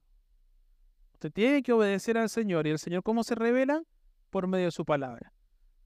[1.13, 2.67] Usted tiene que obedecer al Señor.
[2.67, 3.81] ¿Y el Señor cómo se revela?
[4.29, 5.33] Por medio de su palabra.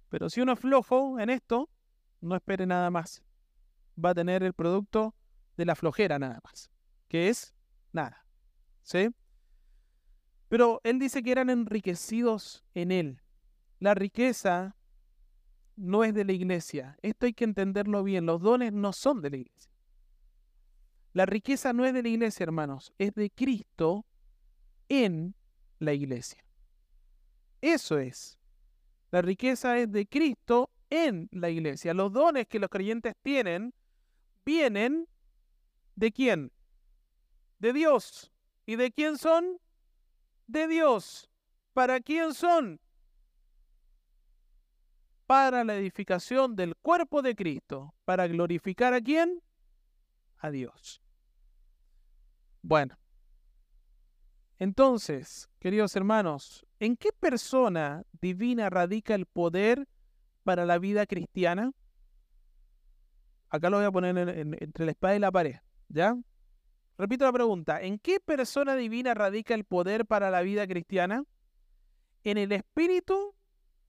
[0.09, 1.69] Pero si uno es flojo en esto,
[2.19, 3.23] no espere nada más
[4.03, 5.15] va a tener el producto
[5.57, 6.71] de la flojera nada más,
[7.07, 7.53] que es
[7.91, 8.25] nada.
[8.83, 9.09] ¿Sí?
[10.47, 13.21] Pero él dice que eran enriquecidos en él.
[13.79, 14.75] La riqueza
[15.75, 16.97] no es de la iglesia.
[17.01, 18.25] Esto hay que entenderlo bien.
[18.25, 19.71] Los dones no son de la iglesia.
[21.13, 22.93] La riqueza no es de la iglesia, hermanos.
[22.97, 24.05] Es de Cristo
[24.89, 25.35] en
[25.79, 26.43] la iglesia.
[27.61, 28.37] Eso es.
[29.11, 31.93] La riqueza es de Cristo en la iglesia.
[31.93, 33.73] Los dones que los creyentes tienen
[34.49, 35.07] vienen
[35.93, 36.51] de quién?
[37.59, 38.31] De Dios.
[38.65, 39.59] ¿Y de quién son?
[40.47, 41.29] De Dios.
[41.73, 42.81] ¿Para quién son?
[45.27, 47.93] Para la edificación del cuerpo de Cristo.
[48.05, 49.39] ¿Para glorificar a quién?
[50.39, 50.99] A Dios.
[52.63, 52.97] Bueno.
[54.57, 59.87] Entonces, queridos hermanos, ¿en qué persona divina radica el poder
[60.43, 61.71] para la vida cristiana?
[63.49, 65.55] Acá lo voy a poner entre la espada y la pared,
[65.87, 66.15] ¿ya?
[66.97, 71.23] Repito la pregunta, ¿en qué persona divina radica el poder para la vida cristiana?
[72.23, 73.33] ¿En el Espíritu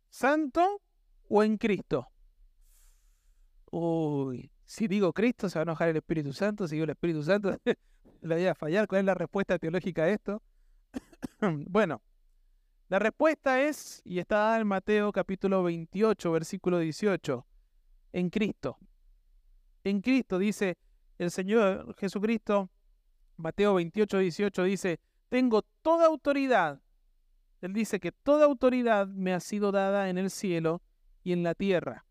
[0.09, 0.81] Santo
[1.29, 2.07] o en Cristo?
[3.73, 7.23] Uy, si digo Cristo se va a enojar el Espíritu Santo, si digo el Espíritu
[7.23, 7.57] Santo
[8.23, 8.87] le voy a fallar.
[8.87, 10.43] ¿Cuál es la respuesta teológica a esto?
[11.41, 12.01] bueno,
[12.89, 17.47] la respuesta es, y está dada en Mateo capítulo 28, versículo 18,
[18.13, 18.79] en Cristo.
[19.85, 20.77] En Cristo dice
[21.19, 22.71] el Señor Jesucristo,
[23.37, 26.81] Mateo 28, 18 dice, tengo toda autoridad.
[27.61, 30.83] Él dice que toda autoridad me ha sido dada en el cielo
[31.23, 32.07] y en la tierra.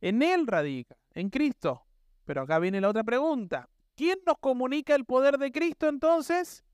[0.00, 1.86] En Él radica, en Cristo.
[2.24, 3.68] Pero acá viene la otra pregunta.
[3.94, 6.64] ¿Quién nos comunica el poder de Cristo entonces?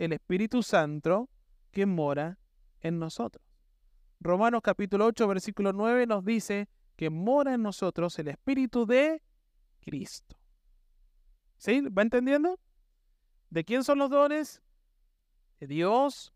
[0.00, 1.28] el Espíritu Santo
[1.70, 2.38] que mora
[2.80, 3.44] en nosotros.
[4.18, 6.68] Romanos capítulo 8, versículo 9 nos dice
[7.00, 9.22] que mora en nosotros el Espíritu de
[9.80, 10.36] Cristo.
[11.56, 11.80] ¿Sí?
[11.80, 12.60] ¿Va entendiendo?
[13.48, 14.60] ¿De quién son los dones?
[15.60, 16.34] De Dios,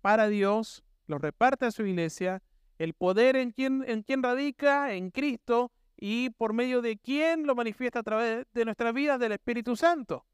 [0.00, 2.40] para Dios, los reparte a su iglesia,
[2.78, 7.56] el poder en quién en quien radica, en Cristo, y por medio de quién lo
[7.56, 10.24] manifiesta a través de nuestras vidas del Espíritu Santo.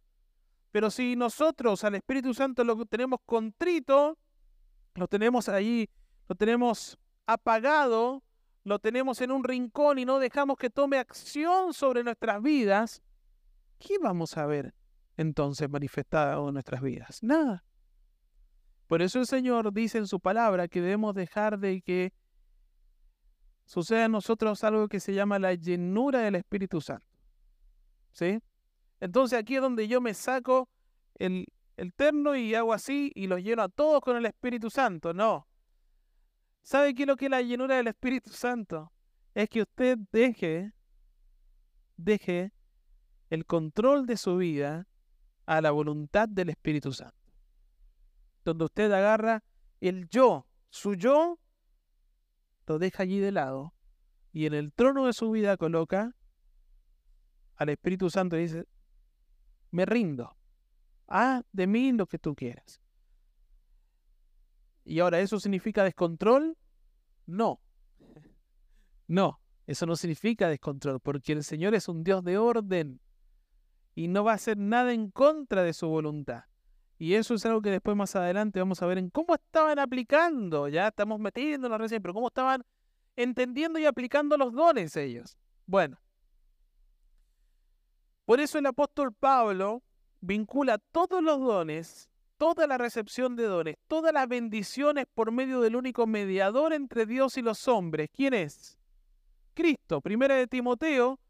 [0.71, 4.19] Pero si nosotros al Espíritu Santo lo tenemos contrito,
[4.97, 5.89] lo tenemos ahí,
[6.29, 8.23] lo tenemos apagado,
[8.65, 13.03] lo tenemos en un rincón y no dejamos que tome acción sobre nuestras vidas,
[13.79, 14.75] ¿qué vamos a ver
[15.17, 17.23] entonces manifestado en nuestras vidas?
[17.23, 17.65] Nada.
[18.87, 22.13] Por eso el Señor dice en su palabra que debemos dejar de que
[23.65, 27.07] suceda en nosotros algo que se llama la llenura del Espíritu Santo.
[28.13, 28.39] ¿Sí?
[29.01, 30.69] Entonces aquí es donde yo me saco
[31.15, 31.47] el,
[31.77, 35.15] el terno y hago así y los lleno a todos con el Espíritu Santo.
[35.15, 35.49] No.
[36.63, 38.93] ¿Sabe qué es lo que es la llenura del Espíritu Santo?
[39.35, 40.73] Es que usted deje,
[41.97, 42.53] deje
[43.31, 44.87] el control de su vida
[45.47, 47.17] a la voluntad del Espíritu Santo.
[48.45, 49.43] Donde usted agarra
[49.81, 51.39] el yo, su yo,
[52.67, 53.75] lo deja allí de lado
[54.33, 56.15] y en el trono de su vida coloca
[57.57, 58.67] al Espíritu Santo y dice,
[59.71, 60.37] me rindo.
[61.07, 62.82] Haz de mí lo que tú quieras.
[64.85, 66.57] ¿Y ahora eso significa descontrol?
[67.27, 67.61] No.
[69.09, 72.99] No, eso no significa descontrol, porque el Señor es un Dios de orden
[73.95, 76.45] y no va a hacer nada en contra de su voluntad.
[76.99, 80.69] Y eso es algo que después más adelante vamos a ver en cómo estaban aplicando.
[80.69, 82.65] Ya estamos metiendo en la recién, pero cómo estaban
[83.17, 85.37] entendiendo y aplicando los dones ellos.
[85.67, 85.99] Bueno,
[88.25, 89.83] por eso el apóstol Pablo
[90.21, 92.09] vincula todos los dones,
[92.43, 97.39] toda la recepción de dones, todas las bendiciones por medio del único mediador entre Dios
[97.39, 98.11] y los hombres.
[98.13, 98.81] ¿Quién es?
[99.55, 100.01] Cristo.
[100.01, 101.21] Primera de Timoteo,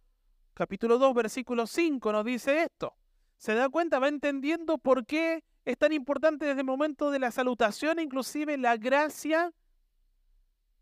[0.55, 2.95] capítulo 2, versículo 5 nos dice esto.
[3.37, 3.99] ¿Se da cuenta?
[3.99, 8.79] Va entendiendo por qué es tan importante desde el momento de la salutación, inclusive la
[8.79, 9.53] gracia,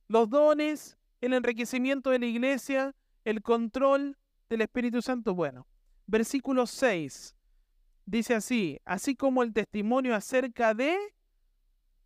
[0.06, 4.16] los dones, el enriquecimiento de la iglesia, el control
[4.48, 5.34] del Espíritu Santo.
[5.34, 5.66] Bueno,
[6.06, 7.34] versículo 6.
[8.10, 10.98] Dice así, así como el testimonio acerca de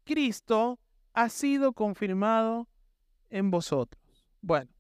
[0.05, 0.79] Cristo
[1.15, 2.69] ha sido confirmado
[3.31, 4.29] en vosotros.
[4.43, 4.71] Bueno,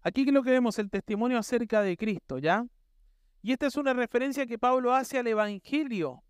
[0.00, 2.64] aquí lo que vemos el testimonio acerca de Cristo, ¿ya?
[3.42, 6.24] Y esta es una referencia que Pablo hace al Evangelio.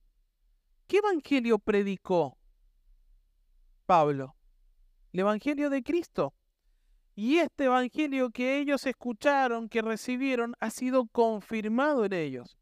[0.88, 2.36] ¿Qué Evangelio predicó
[3.86, 4.34] Pablo?
[5.12, 6.34] El Evangelio de Cristo.
[7.22, 12.56] Y este evangelio que ellos escucharon, que recibieron, ha sido confirmado en ellos.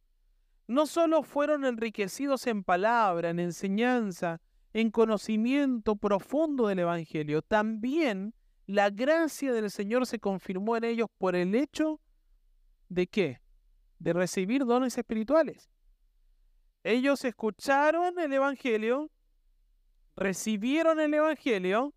[0.67, 4.41] No solo fueron enriquecidos en palabra, en enseñanza,
[4.73, 8.35] en conocimiento profundo del evangelio, también
[8.67, 12.01] la gracia del Señor se confirmó en ellos por el hecho
[12.89, 13.41] de qué?
[14.01, 15.71] De recibir dones espirituales.
[16.83, 19.09] Ellos escucharon el evangelio,
[20.17, 21.95] recibieron el evangelio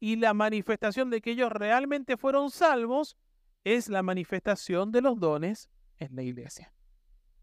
[0.00, 3.16] y la manifestación de que ellos realmente fueron salvos
[3.64, 6.72] es la manifestación de los dones en la iglesia.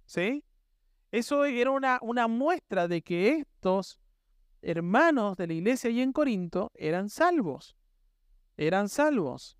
[0.06, 0.44] ¿Sí?
[1.12, 4.00] Eso era una, una muestra de que estos
[4.62, 7.78] hermanos de la iglesia allí en Corinto eran salvos.
[8.58, 9.58] Eran salvos.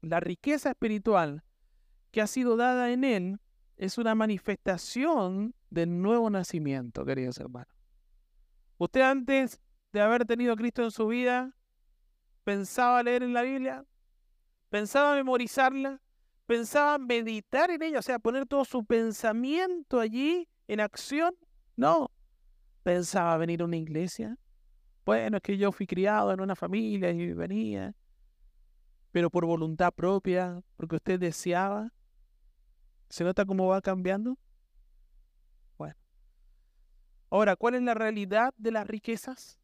[0.00, 1.42] La riqueza espiritual
[2.12, 3.40] que ha sido dada en él
[3.76, 7.74] es una manifestación del nuevo nacimiento, queridos hermanos.
[8.78, 9.60] Usted antes
[9.96, 11.56] de haber tenido Cristo en su vida,
[12.44, 13.82] pensaba leer en la Biblia,
[14.68, 16.02] pensaba memorizarla,
[16.44, 21.34] pensaba meditar en ella, o sea, poner todo su pensamiento allí en acción.
[21.76, 22.10] No,
[22.82, 24.36] pensaba venir a una iglesia.
[25.06, 27.94] Bueno, es que yo fui criado en una familia y venía,
[29.12, 31.90] pero por voluntad propia, porque usted deseaba.
[33.08, 34.36] ¿Se nota cómo va cambiando?
[35.78, 35.96] Bueno.
[37.30, 39.58] Ahora, ¿cuál es la realidad de las riquezas?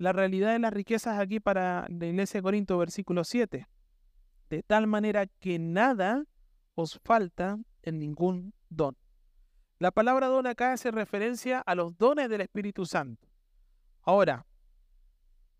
[0.00, 3.68] La realidad de las riquezas aquí para la iglesia de Corinto, versículo 7.
[4.48, 6.24] De tal manera que nada
[6.74, 8.96] os falta en ningún don.
[9.78, 13.28] La palabra don acá hace referencia a los dones del Espíritu Santo.
[14.00, 14.46] Ahora,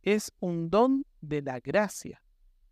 [0.01, 2.23] es un don de la gracia.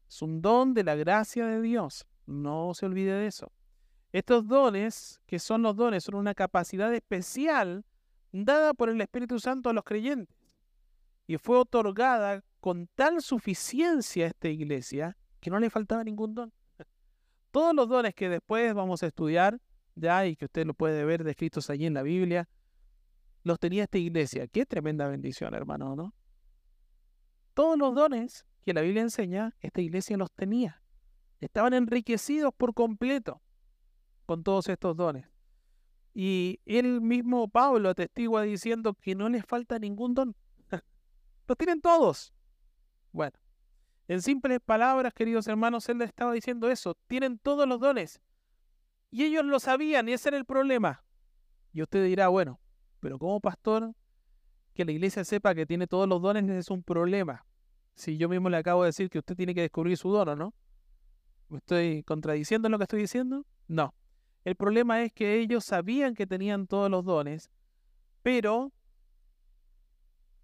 [0.08, 2.06] Es un don de la gracia de Dios.
[2.24, 3.52] No se olvide de eso.
[4.10, 7.84] Estos dones, que son los dones, son una capacidad especial
[8.32, 10.37] dada por el Espíritu Santo a los creyentes.
[11.28, 16.52] Y fue otorgada con tal suficiencia a esta iglesia que no le faltaba ningún don.
[17.52, 19.60] Todos los dones que después vamos a estudiar
[19.94, 22.48] ya y que usted lo puede ver descritos allí en la Biblia,
[23.42, 24.46] los tenía esta iglesia.
[24.48, 26.14] Qué tremenda bendición, hermano, ¿no?
[27.54, 30.82] Todos los dones que la Biblia enseña, esta iglesia los tenía.
[31.40, 33.42] Estaban enriquecidos por completo
[34.26, 35.26] con todos estos dones.
[36.14, 40.34] Y él mismo, Pablo, atestigua diciendo que no les falta ningún don.
[41.48, 42.32] Los tienen todos.
[43.10, 43.36] Bueno,
[44.06, 46.94] en simples palabras, queridos hermanos, él le estaba diciendo eso.
[47.06, 48.20] Tienen todos los dones.
[49.10, 51.02] Y ellos lo sabían y ese era el problema.
[51.72, 52.60] Y usted dirá, bueno,
[53.00, 53.94] pero como pastor,
[54.74, 57.44] que la iglesia sepa que tiene todos los dones es un problema.
[57.94, 60.54] Si yo mismo le acabo de decir que usted tiene que descubrir su don, ¿no?
[61.48, 63.44] ¿Me estoy contradiciendo en lo que estoy diciendo?
[63.66, 63.94] No.
[64.44, 67.50] El problema es que ellos sabían que tenían todos los dones,
[68.22, 68.72] pero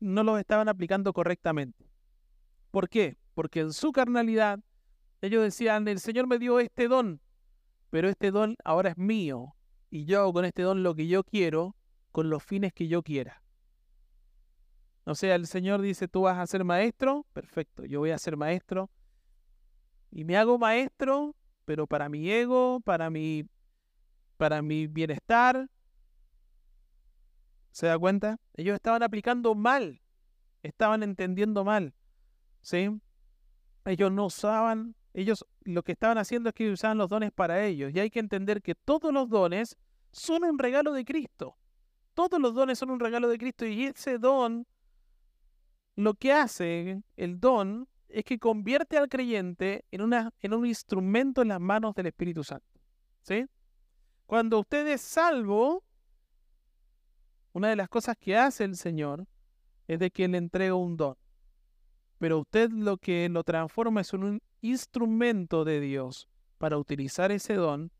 [0.00, 1.90] no los estaban aplicando correctamente.
[2.70, 3.16] ¿Por qué?
[3.34, 4.60] Porque en su carnalidad
[5.20, 7.20] ellos decían, el Señor me dio este don,
[7.90, 9.54] pero este don ahora es mío
[9.90, 11.76] y yo hago con este don lo que yo quiero
[12.12, 13.42] con los fines que yo quiera.
[15.04, 18.36] O sea, el Señor dice, tú vas a ser maestro, perfecto, yo voy a ser
[18.36, 18.90] maestro
[20.10, 23.46] y me hago maestro, pero para mi ego, para mi
[24.36, 25.70] para mi bienestar.
[27.74, 28.38] ¿Se da cuenta?
[28.54, 30.00] Ellos estaban aplicando mal,
[30.62, 31.92] estaban entendiendo mal.
[32.62, 32.88] ¿Sí?
[33.84, 37.92] Ellos no usaban ellos lo que estaban haciendo es que usaban los dones para ellos.
[37.94, 39.76] Y hay que entender que todos los dones
[40.12, 41.56] son un regalo de Cristo.
[42.14, 43.64] Todos los dones son un regalo de Cristo.
[43.64, 44.66] Y ese don,
[45.94, 51.42] lo que hace el don, es que convierte al creyente en, una, en un instrumento
[51.42, 52.66] en las manos del Espíritu Santo.
[53.22, 53.46] ¿Sí?
[54.26, 55.83] Cuando usted es salvo,
[57.54, 59.26] una de las cosas que hace el Señor
[59.86, 61.16] es de que le entrega un don.
[62.18, 67.54] Pero usted lo que lo transforma es en un instrumento de Dios para utilizar ese
[67.54, 67.92] don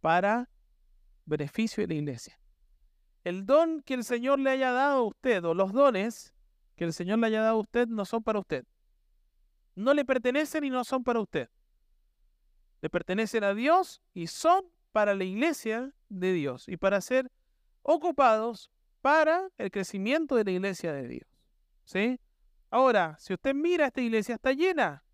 [0.00, 0.48] para
[1.26, 2.40] beneficio de la iglesia.
[3.22, 6.34] El don que el Señor le haya dado a usted o los dones
[6.74, 8.64] que el Señor le haya dado a usted no son para usted.
[9.74, 11.50] No le pertenecen y no son para usted.
[12.80, 17.30] Le pertenecen a Dios y son para la iglesia de Dios y para ser
[17.82, 18.70] ocupados
[19.06, 21.28] para el crecimiento de la iglesia de Dios.
[21.84, 22.18] ¿Sí?
[22.70, 25.04] Ahora, si usted mira esta iglesia está llena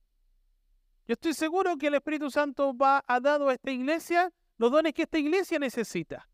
[1.07, 4.95] yo estoy seguro que el Espíritu Santo va a dado a esta iglesia los dones
[4.95, 6.27] que esta iglesia necesita.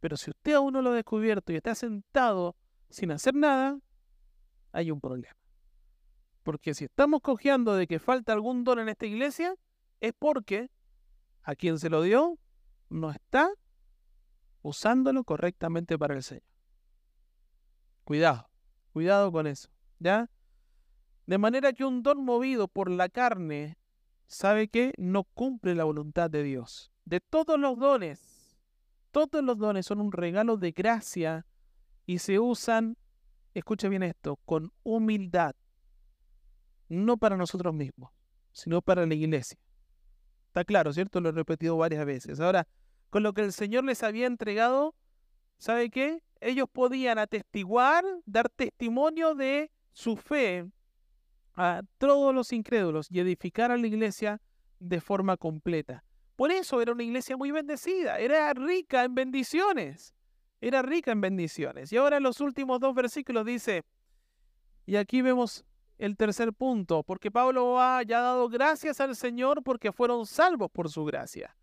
[0.00, 2.54] Pero si usted aún no lo ha descubierto y está sentado
[2.90, 3.78] sin hacer nada,
[4.70, 5.34] hay un problema.
[6.42, 9.54] Porque si estamos cojeando de que falta algún don en esta iglesia,
[10.02, 10.70] es porque
[11.42, 12.38] a quien se lo dio
[12.90, 13.50] no está
[14.60, 16.55] usándolo correctamente para el Señor.
[18.06, 18.48] Cuidado,
[18.92, 20.30] cuidado con eso, ¿ya?
[21.26, 23.78] De manera que un don movido por la carne,
[24.28, 26.92] ¿sabe que No cumple la voluntad de Dios.
[27.04, 28.60] De todos los dones,
[29.10, 31.46] todos los dones son un regalo de gracia
[32.06, 32.96] y se usan,
[33.54, 35.56] escuche bien esto, con humildad.
[36.88, 38.12] No para nosotros mismos,
[38.52, 39.58] sino para la iglesia.
[40.46, 41.20] Está claro, ¿cierto?
[41.20, 42.38] Lo he repetido varias veces.
[42.38, 42.68] Ahora,
[43.10, 44.94] con lo que el Señor les había entregado,
[45.58, 46.22] ¿sabe qué?
[46.40, 50.66] Ellos podían atestiguar, dar testimonio de su fe
[51.54, 54.40] a todos los incrédulos y edificar a la iglesia
[54.78, 56.04] de forma completa.
[56.36, 60.14] Por eso era una iglesia muy bendecida, era rica en bendiciones.
[60.60, 61.92] era rica en bendiciones.
[61.92, 63.84] Y ahora en los últimos dos versículos dice,
[64.86, 65.64] y aquí vemos
[65.98, 71.04] el tercer punto, porque Pablo ha dado gracias al Señor porque fueron salvos por su
[71.04, 71.56] gracia.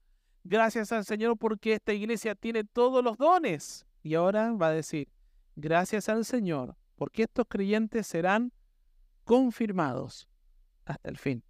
[0.44, 3.86] Gracias al Señor porque esta iglesia tiene todos los dones.
[4.04, 5.10] Y ahora va a decir,
[5.56, 8.54] gracias al Señor porque estos creyentes serán
[9.24, 10.30] confirmados
[10.86, 11.44] hasta el fin.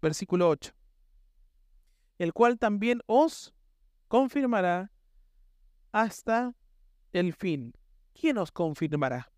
[0.00, 0.72] Versículo 8.
[2.18, 3.52] El cual también os
[4.08, 4.92] confirmará
[5.92, 6.54] hasta
[7.12, 7.74] el fin.
[8.12, 9.32] ¿Quién os confirmará?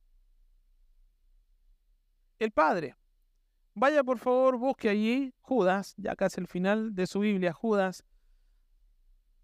[2.38, 2.94] El Padre.
[3.74, 8.04] Vaya por favor, busque allí Judas, ya casi el final de su Biblia, Judas.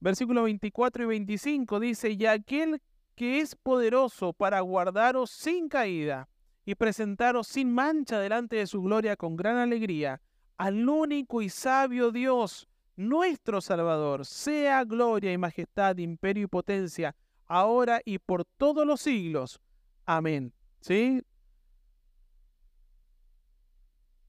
[0.03, 2.83] Versículo 24 y 25 dice, y aquel
[3.15, 6.29] que es poderoso para guardaros sin caída
[6.65, 10.21] y presentaros sin mancha delante de su gloria con gran alegría,
[10.57, 17.15] al único y sabio Dios, nuestro Salvador, sea gloria y majestad, imperio y potencia,
[17.47, 19.61] ahora y por todos los siglos.
[20.05, 20.53] Amén.
[20.81, 21.23] ¿Sí?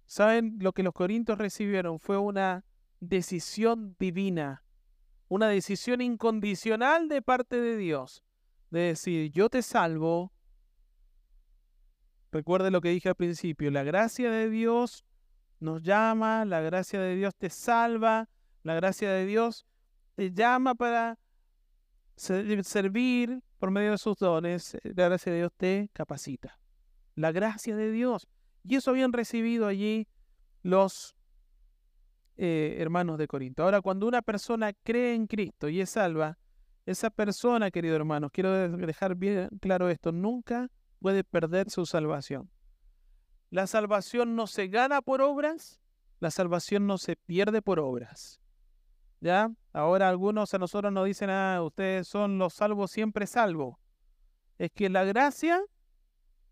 [0.06, 0.60] ¿Saben?
[0.60, 2.64] Lo que los corintios recibieron fue una
[3.00, 4.62] decisión divina,
[5.34, 8.24] una decisión incondicional de parte de Dios,
[8.70, 10.32] de decir, yo te salvo.
[12.32, 15.04] Recuerde lo que dije al principio, la gracia de Dios
[15.60, 18.30] nos llama, la gracia de Dios te salva,
[18.62, 19.66] la gracia de Dios
[20.14, 21.18] te llama para
[22.16, 26.60] servir por medio de sus dones, la gracia de Dios te capacita.
[27.16, 28.28] La gracia de Dios.
[28.64, 30.08] Y eso habían recibido allí
[30.62, 31.16] los
[32.38, 33.64] eh, hermanos de Corinto.
[33.64, 36.38] Ahora, cuando una persona cree en Cristo y es salva,
[36.86, 40.70] esa persona, querido hermano, quiero dejar bien claro esto, nunca
[41.00, 42.50] puede perder su salvación.
[43.50, 45.82] La salvación no se gana por obras,
[46.20, 48.42] la salvación no se pierde por obras.
[49.22, 49.52] ¿Ya?
[49.72, 53.78] Ahora algunos a nosotros nos dicen, ah, ustedes son los salvos siempre salvos.
[54.58, 55.62] Es que la gracia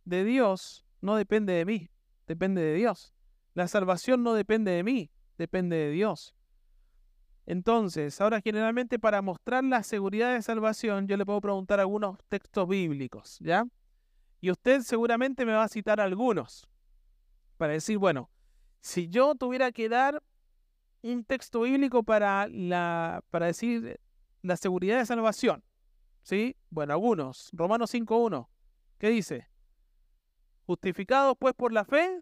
[0.06, 1.92] de Dios no depende de mí
[2.32, 3.14] depende de Dios.
[3.54, 6.36] La salvación no depende de mí, depende de Dios.
[7.46, 12.68] Entonces, ahora generalmente para mostrar la seguridad de salvación, yo le puedo preguntar algunos textos
[12.68, 13.66] bíblicos, ¿ya?
[14.40, 16.68] Y usted seguramente me va a citar algunos
[17.58, 18.30] para decir, bueno,
[18.80, 20.24] si yo tuviera que dar
[21.04, 24.00] un texto bíblico para, la, para decir
[24.42, 25.64] la seguridad de salvación,
[26.24, 26.56] ¿sí?
[26.70, 27.50] Bueno, algunos.
[27.54, 28.48] Romanos 5.1,
[28.98, 29.48] ¿qué dice?
[30.66, 32.22] Justificados pues por la fe,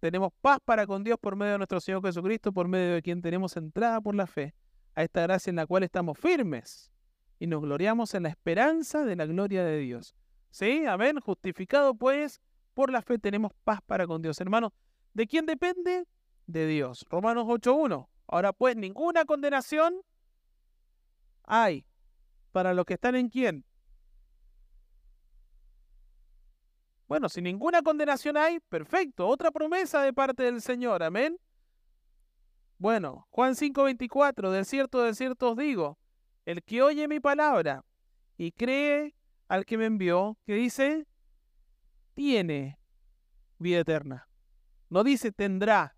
[0.00, 3.22] tenemos paz para con Dios por medio de nuestro Señor Jesucristo, por medio de quien
[3.22, 4.54] tenemos entrada por la fe
[4.94, 6.90] a esta gracia en la cual estamos firmes
[7.38, 10.14] y nos gloriamos en la esperanza de la gloria de Dios.
[10.50, 10.84] ¿Sí?
[10.86, 11.20] Amén.
[11.20, 12.40] Justificado pues
[12.74, 14.40] por la fe tenemos paz para con Dios.
[14.40, 14.72] Hermanos,
[15.14, 16.06] ¿de quién depende?
[16.46, 17.06] De Dios.
[17.08, 18.08] Romanos 8.1.
[18.26, 19.94] Ahora pues ninguna condenación
[21.44, 21.84] hay
[22.52, 23.64] para los que están en quién?
[27.10, 29.26] Bueno, si ninguna condenación hay, perfecto.
[29.26, 31.02] Otra promesa de parte del Señor.
[31.02, 31.36] Amén.
[32.78, 35.98] Bueno, Juan 5:24, de cierto, de cierto os digo,
[36.44, 37.84] el que oye mi palabra
[38.36, 39.16] y cree
[39.48, 41.08] al que me envió, que dice,
[42.14, 42.78] tiene
[43.58, 44.28] vida eterna.
[44.88, 45.96] No dice tendrá,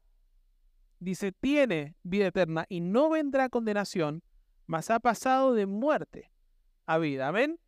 [0.99, 4.23] dice tiene vida eterna y no vendrá condenación,
[4.65, 6.33] mas ha pasado de muerte
[6.87, 7.29] a vida.
[7.29, 7.61] Amén.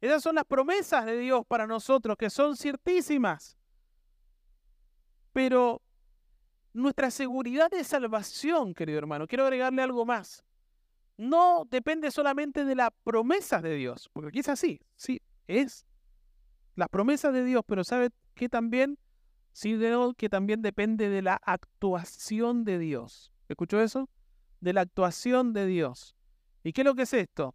[0.00, 3.58] Esas son las promesas de Dios para nosotros, que son ciertísimas.
[5.32, 5.82] Pero
[6.72, 10.44] nuestra seguridad de salvación, querido hermano, quiero agregarle algo más.
[11.16, 15.84] No depende solamente de las promesas de Dios, porque aquí es así, sí, es
[16.76, 18.98] las promesas de Dios, pero ¿sabe que también?
[19.52, 19.78] Sí,
[20.16, 23.32] que también depende de la actuación de Dios.
[23.48, 24.08] ¿Escuchó eso?
[24.60, 26.16] De la actuación de Dios.
[26.62, 27.54] ¿Y qué es lo que es esto?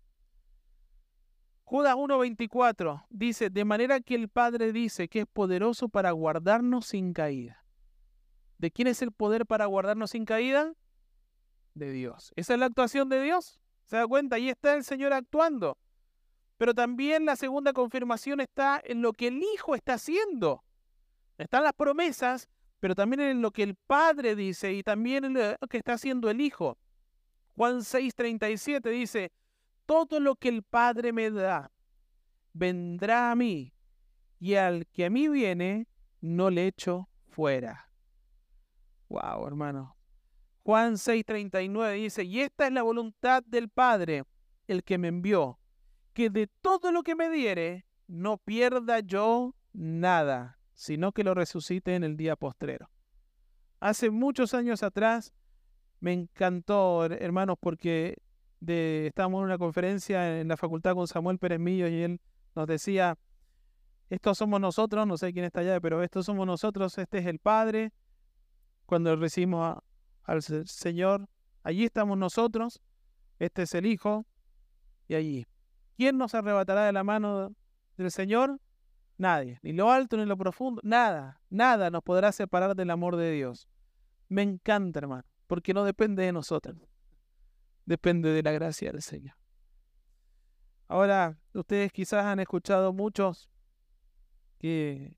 [1.66, 7.12] Judas 1.24 dice, de manera que el Padre dice que es poderoso para guardarnos sin
[7.12, 7.66] caída.
[8.60, 10.74] ¿De quién es el poder para guardarnos sin caída?
[11.74, 12.32] De Dios.
[12.36, 13.60] Esa es la actuación de Dios.
[13.86, 14.36] ¿Se da cuenta?
[14.36, 15.78] Ahí está el Señor actuando.
[16.58, 20.64] Pero también la segunda confirmación está en lo que el Hijo está haciendo.
[21.40, 22.48] Están las promesas,
[22.80, 26.30] pero también en lo que el Padre dice y también en lo que está haciendo
[26.30, 26.78] el Hijo.
[27.56, 29.32] Juan 6:37 dice,
[29.86, 31.72] todo lo que el Padre me da
[32.54, 33.74] vendrá a mí,
[34.40, 35.88] y al que a mí viene,
[36.22, 37.92] no le echo fuera.
[39.10, 39.98] Wow, hermano.
[40.64, 44.24] Juan 6:39 dice, y esta es la voluntad del Padre,
[44.68, 45.60] el que me envió,
[46.14, 51.96] que de todo lo que me diere, no pierda yo nada, sino que lo resucite
[51.96, 52.90] en el día postrero.
[53.80, 55.34] Hace muchos años atrás
[56.00, 58.18] me encantó, hermanos, porque
[58.68, 62.22] estábamos en una conferencia en la facultad con Samuel Pérez Millo y él
[62.56, 63.18] nos decía,
[64.10, 67.40] estos somos nosotros, no sé quién está allá, pero estos somos nosotros, este es el
[67.40, 67.92] Padre,
[68.86, 69.78] cuando recibimos
[70.24, 71.28] al Señor,
[71.64, 72.82] allí estamos nosotros,
[73.40, 74.26] este es el Hijo,
[75.08, 75.46] y allí.
[75.98, 77.54] ¿Quién nos arrebatará de la mano
[77.98, 78.60] del Señor?
[79.18, 83.32] Nadie, ni lo alto ni lo profundo, nada, nada nos podrá separar del amor de
[83.32, 83.68] Dios.
[84.28, 86.78] Me encanta, hermano, porque no depende de nosotros,
[87.86, 89.36] depende de la gracia del Señor.
[90.88, 93.50] Ahora, ustedes quizás han escuchado muchos
[94.60, 95.18] que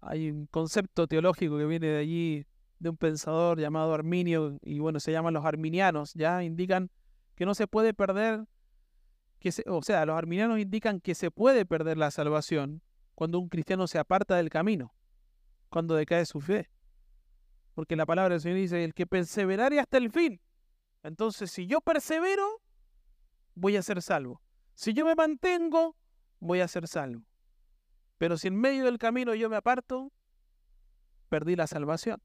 [0.00, 2.46] hay un concepto teológico que viene de allí,
[2.78, 6.90] de un pensador llamado Arminio, y bueno, se llaman los arminianos, ya indican
[7.34, 8.46] que no se puede perder
[9.66, 12.82] o sea, los arminianos indican que se puede perder la salvación
[13.14, 14.94] cuando un cristiano se aparta del camino,
[15.68, 16.70] cuando decae su fe.
[17.74, 20.40] Porque la palabra del Señor dice, el que perseverare hasta el fin.
[21.04, 22.60] Entonces, si yo persevero,
[23.54, 24.42] voy a ser salvo.
[24.74, 25.96] Si yo me mantengo,
[26.40, 27.22] voy a ser salvo.
[28.18, 30.12] Pero si en medio del camino yo me aparto,
[31.28, 32.20] perdí la salvación.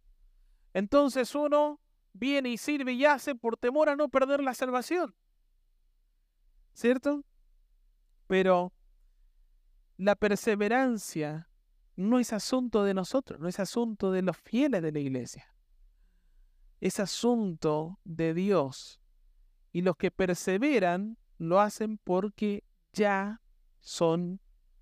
[0.73, 1.79] Entonces uno
[2.13, 5.13] viene y sirve y hace por temor a no perder la salvación.
[6.79, 7.25] ¿cierto?
[8.27, 8.71] Pero
[9.97, 11.49] la perseverancia
[11.95, 15.45] no es asunto de nosotros, no es asunto de los fieles de la iglesia.
[16.79, 19.01] Es asunto de Dios.
[19.71, 22.63] Y los que perseveran lo hacen porque
[22.93, 23.41] ya
[23.79, 24.39] son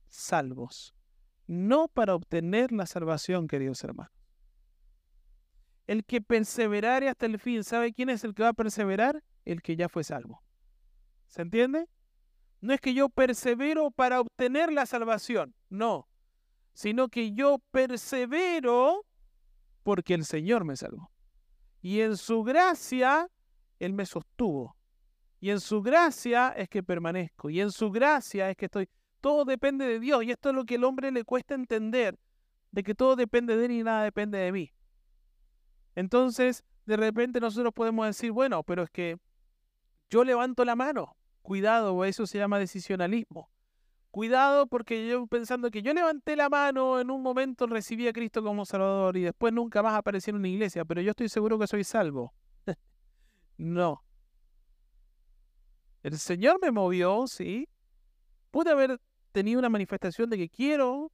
[0.07, 0.93] salvos.
[1.45, 4.13] No para obtener la salvación, queridos hermanos.
[5.85, 9.23] El que perseverare hasta el fin, ¿sabe quién es el que va a perseverar?
[9.45, 10.43] El que ya fue salvo.
[11.27, 11.87] ¿Se entiende?
[12.59, 16.09] No es que yo persevero para obtener la salvación, no,
[16.73, 19.05] sino que yo persevero
[19.83, 21.11] porque el Señor me salvó.
[21.81, 23.29] Y en su gracia,
[23.79, 24.75] Él me sostuvo.
[25.39, 27.49] Y en su gracia es que permanezco.
[27.49, 28.89] Y en su gracia es que estoy.
[29.21, 30.23] Todo depende de Dios.
[30.23, 32.17] Y esto es lo que al hombre le cuesta entender.
[32.71, 34.73] De que todo depende de Él y nada depende de mí.
[35.95, 39.17] Entonces, de repente nosotros podemos decir, bueno, pero es que
[40.09, 41.15] yo levanto la mano.
[41.41, 43.49] Cuidado, eso se llama decisionalismo.
[44.11, 48.41] Cuidado porque yo pensando que yo levanté la mano en un momento, recibí a Cristo
[48.41, 51.67] como Salvador y después nunca más aparecí en una iglesia, pero yo estoy seguro que
[51.67, 52.33] soy salvo.
[53.57, 54.03] no.
[56.03, 57.67] El Señor me movió, sí.
[58.49, 58.99] Pude haber
[59.31, 61.11] tenido una manifestación de que quiero,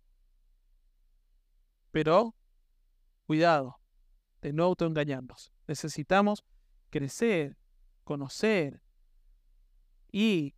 [1.92, 2.36] pero
[3.26, 3.80] cuidado
[4.42, 5.52] de no autoengañarnos.
[5.68, 6.46] Necesitamos
[6.90, 7.58] crecer,
[8.04, 8.84] conocer,
[10.14, 10.54] y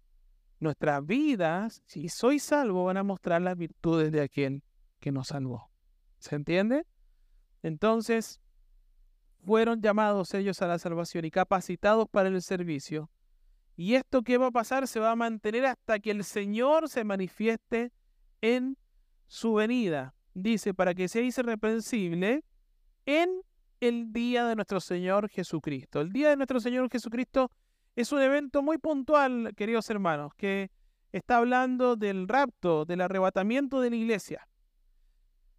[0.60, 4.64] nuestras vidas, si soy salvo, van a mostrar las virtudes de aquel
[5.00, 5.70] que nos salvó.
[6.20, 6.86] ¿Se entiende?
[7.62, 8.42] Entonces,
[9.46, 13.10] fueron llamados ellos a la salvación y capacitados para el servicio.
[13.78, 17.04] Y esto que va a pasar se va a mantener hasta que el Señor se
[17.04, 17.92] manifieste
[18.42, 18.78] en
[19.28, 20.16] su venida.
[20.34, 22.44] Dice, para que seáis irreprensible
[23.06, 23.42] en
[23.80, 26.02] el día de nuestro Señor Jesucristo.
[26.02, 27.52] El día de nuestro Señor Jesucristo
[27.96, 30.70] es un evento muy puntual, queridos hermanos, que
[31.14, 34.48] está hablando del rapto, del arrebatamiento de la iglesia.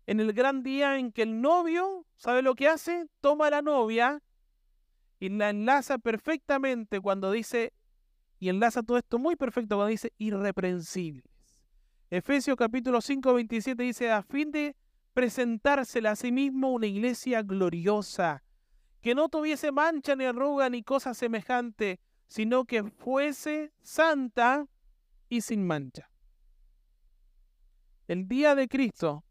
[0.07, 3.07] En el gran día en que el novio, ¿sabe lo que hace?
[3.21, 4.23] Toma a la novia
[5.19, 7.73] y la enlaza perfectamente cuando dice,
[8.39, 11.25] y enlaza todo esto muy perfecto cuando dice irreprensibles.
[12.11, 14.77] Efesios capítulo 5, 27 dice, a fin de
[15.15, 18.45] presentársela a sí mismo una iglesia gloriosa,
[19.01, 24.67] que no tuviese mancha ni arruga ni cosa semejante, sino que fuese santa
[25.29, 26.11] y sin mancha.
[28.09, 29.25] El día de Cristo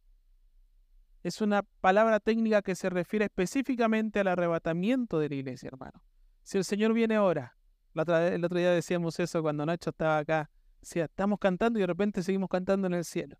[1.24, 6.04] es una palabra técnica que se refiere específicamente al arrebatamiento de la iglesia, hermano.
[6.44, 7.58] Si el Señor viene ahora,
[7.96, 10.50] el otro día decíamos eso cuando Nacho estaba acá,
[10.82, 13.38] si estamos cantando y de repente seguimos cantando en el cielo.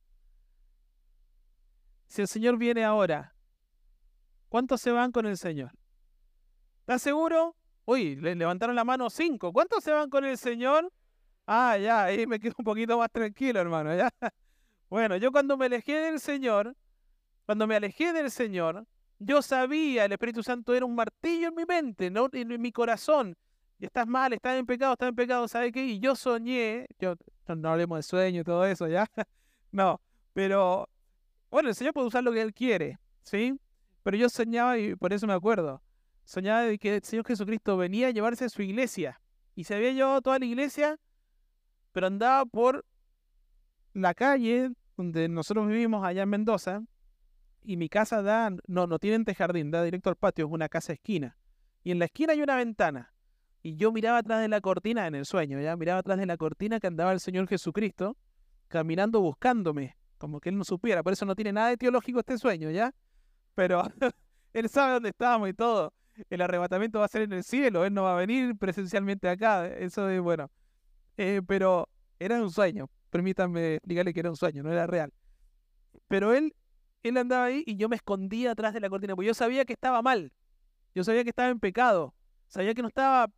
[2.08, 3.36] Si el Señor viene ahora,
[4.50, 5.72] ¿cuántos se van con el Señor?
[6.80, 7.56] ¿Estás seguro?
[7.86, 9.54] Uy, le levantaron la mano cinco.
[9.54, 10.92] ¿Cuántos se van con el Señor?
[11.46, 14.10] Ah, ya, ahí me quedo un poquito más tranquilo, hermano, ya.
[14.90, 16.76] Bueno, yo cuando me alejé del Señor,
[17.46, 18.86] cuando me alejé del Señor,
[19.20, 22.30] yo sabía, el Espíritu Santo era un martillo en mi mente, ¿no?
[22.32, 23.36] en mi corazón.
[23.80, 25.86] Estás mal, estás en pecado, estás en pecado, ¿sabes qué?
[25.86, 27.16] Y yo soñé, yo
[27.48, 29.06] no hablemos de sueño y todo eso, ¿ya?
[29.72, 30.00] No,
[30.34, 30.88] pero
[31.50, 33.60] bueno, el Señor puede usar lo que Él quiere, ¿sí?
[34.04, 35.82] Pero yo soñaba y por eso me acuerdo
[36.26, 39.22] soñaba de que el Señor Jesucristo venía a llevarse a su iglesia.
[39.56, 41.00] Y se había llevado toda la iglesia,
[41.92, 42.86] pero andaba por
[43.94, 46.82] la calle donde nosotros vivimos allá en Mendoza.
[47.64, 50.94] Y mi casa da, no, no tiene jardín, da directo al patio, es una casa
[50.94, 51.38] esquina.
[51.84, 53.14] Y en la esquina hay una ventana.
[53.64, 56.38] y yo miraba atrás de la cortina en el sueño, ya miraba atrás de la
[56.38, 58.16] cortina que andaba el Señor Jesucristo
[58.68, 62.38] caminando buscándome, como que él no supiera, por eso no tiene nada de teológico este
[62.38, 62.94] sueño, ¿ya?
[63.54, 63.84] Pero
[64.54, 65.94] él sabe dónde estábamos y todo.
[66.30, 69.68] El arrebatamiento va a ser en el cielo, él no va a venir presencialmente acá,
[69.68, 70.50] eso es bueno.
[71.18, 71.90] Eh, pero
[72.20, 75.14] era un sueño, permítanme explicarle que era un sueño, no era real.
[76.08, 76.56] Pero él,
[77.04, 79.74] él andaba ahí y yo me escondía atrás de la cortina, porque yo sabía que
[79.74, 80.32] estaba mal,
[80.94, 82.14] yo sabía que estaba en pecado,
[82.48, 83.32] sabía que no estaba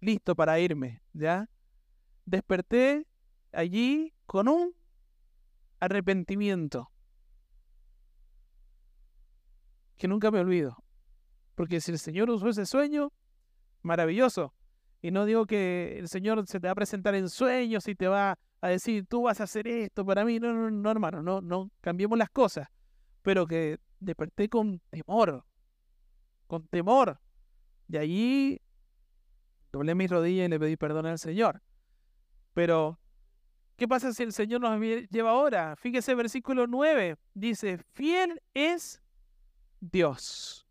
[0.00, 1.48] listo para irme, ¿ya?
[2.24, 3.06] Desperté
[3.52, 4.74] allí con un
[5.80, 6.90] arrepentimiento
[9.96, 10.76] que nunca me olvido.
[11.58, 13.12] Porque si el Señor usó ese sueño,
[13.82, 14.54] maravilloso.
[15.02, 18.06] Y no digo que el Señor se te va a presentar en sueños y te
[18.06, 20.38] va a decir, tú vas a hacer esto para mí.
[20.38, 22.68] No, no, no, hermano, no, no, cambiemos las cosas.
[23.22, 25.44] Pero que desperté con temor,
[26.46, 27.18] con temor.
[27.88, 28.60] De allí
[29.72, 31.60] doblé mis rodillas y le pedí perdón al Señor.
[32.54, 33.00] Pero,
[33.74, 34.80] ¿qué pasa si el Señor nos
[35.10, 35.74] lleva ahora?
[35.74, 39.02] Fíjese, versículo 9 dice, fiel es
[39.80, 40.67] Dios,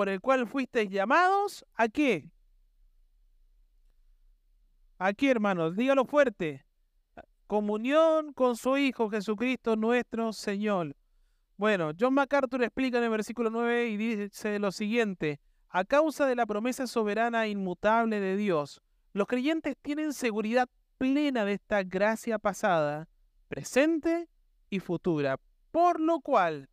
[0.00, 2.30] por el cual fuisteis llamados a qué?
[4.98, 6.64] Aquí, hermanos, dígalo fuerte.
[7.46, 10.96] Comunión con su Hijo Jesucristo nuestro Señor.
[11.58, 15.38] Bueno, John MacArthur explica en el versículo 9 y dice lo siguiente.
[15.68, 18.80] A causa de la promesa soberana e inmutable de Dios,
[19.12, 23.06] los creyentes tienen seguridad plena de esta gracia pasada,
[23.48, 24.30] presente
[24.70, 25.38] y futura,
[25.70, 26.70] por lo cual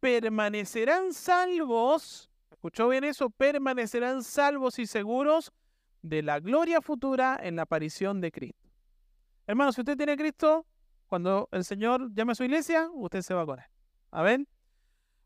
[0.00, 2.27] permanecerán salvos,
[2.58, 3.30] ¿escuchó bien eso?
[3.30, 5.52] Permanecerán salvos y seguros
[6.02, 8.68] de la gloria futura en la aparición de Cristo.
[9.46, 10.66] Hermano, si usted tiene a Cristo,
[11.06, 13.64] cuando el Señor llame a su iglesia, usted se va con él.
[14.10, 14.48] Amén.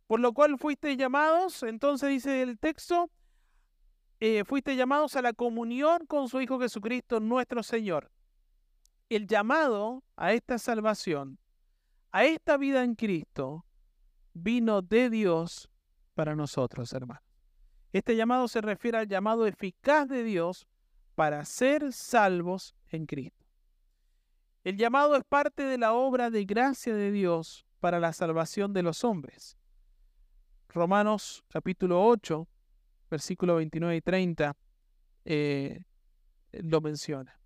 [0.06, 3.10] Por lo cual fuiste llamados, entonces dice el texto,
[4.20, 8.12] eh, fuiste llamados a la comunión con su Hijo Jesucristo, nuestro Señor.
[9.08, 11.38] El llamado a esta salvación,
[12.10, 13.64] a esta vida en Cristo,
[14.34, 15.71] vino de Dios
[16.14, 17.24] para nosotros, hermanos.
[17.92, 20.66] Este llamado se refiere al llamado eficaz de Dios
[21.14, 23.46] para ser salvos en Cristo.
[24.64, 28.82] El llamado es parte de la obra de gracia de Dios para la salvación de
[28.82, 29.58] los hombres.
[30.68, 32.48] Romanos capítulo 8,
[33.10, 34.56] versículo 29 y 30
[35.24, 35.84] eh,
[36.52, 37.38] lo menciona.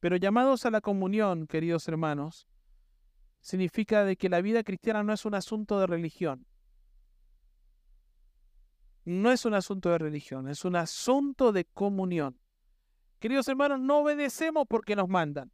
[0.00, 2.48] Pero llamados a la comunión, queridos hermanos,
[3.40, 6.46] significa de que la vida cristiana no es un asunto de religión,
[9.04, 12.38] no es un asunto de religión, es un asunto de comunión.
[13.18, 15.52] Queridos hermanos, no obedecemos porque nos mandan.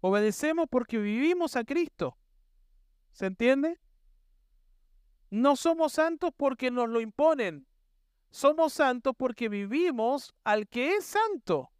[0.00, 2.16] Obedecemos porque vivimos a Cristo.
[3.12, 3.80] ¿Se entiende?
[5.30, 7.66] No somos santos porque nos lo imponen.
[8.30, 11.70] Somos santos porque vivimos al que es santo.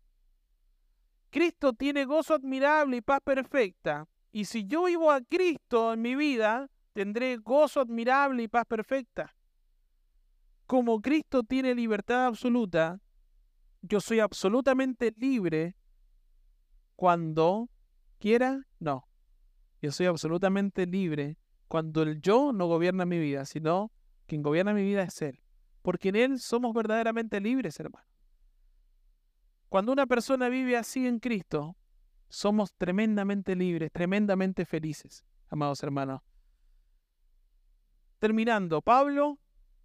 [1.30, 4.08] Cristo tiene gozo admirable y paz perfecta.
[4.32, 9.37] Y si yo vivo a Cristo en mi vida, tendré gozo admirable y paz perfecta
[10.68, 13.00] como Cristo tiene libertad absoluta,
[13.80, 15.74] yo soy absolutamente libre
[16.94, 17.70] cuando
[18.18, 19.08] quiera, no.
[19.80, 21.38] Yo soy absolutamente libre
[21.68, 23.90] cuando el yo no gobierna mi vida, sino
[24.26, 25.40] quien gobierna mi vida es Él.
[25.80, 28.06] Porque en Él somos verdaderamente libres, hermano.
[29.70, 31.78] Cuando una persona vive así en Cristo,
[32.28, 36.20] somos tremendamente libres, tremendamente felices, amados hermanos.
[38.18, 39.38] Terminando, Pablo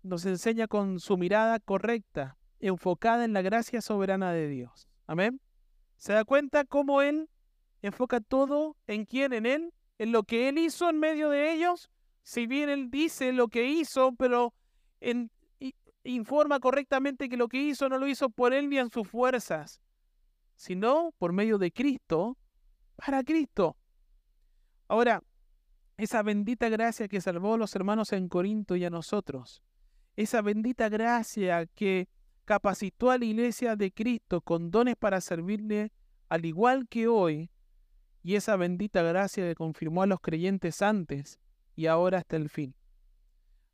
[0.03, 4.87] nos enseña con su mirada correcta, enfocada en la gracia soberana de Dios.
[5.07, 5.41] Amén.
[5.97, 7.29] ¿Se da cuenta cómo Él
[7.81, 9.33] enfoca todo en quién?
[9.33, 11.89] En Él, en lo que Él hizo en medio de ellos.
[12.21, 14.53] Si bien Él dice lo que hizo, pero
[16.03, 19.81] informa correctamente que lo que hizo no lo hizo por Él ni en sus fuerzas,
[20.55, 22.37] sino por medio de Cristo,
[22.95, 23.77] para Cristo.
[24.87, 25.23] Ahora,
[25.97, 29.63] esa bendita gracia que salvó a los hermanos en Corinto y a nosotros,
[30.15, 32.07] esa bendita gracia que
[32.45, 35.91] capacitó a la iglesia de Cristo con dones para servirle
[36.29, 37.51] al igual que hoy,
[38.21, 41.39] y esa bendita gracia que confirmó a los creyentes antes
[41.75, 42.73] y ahora hasta el fin.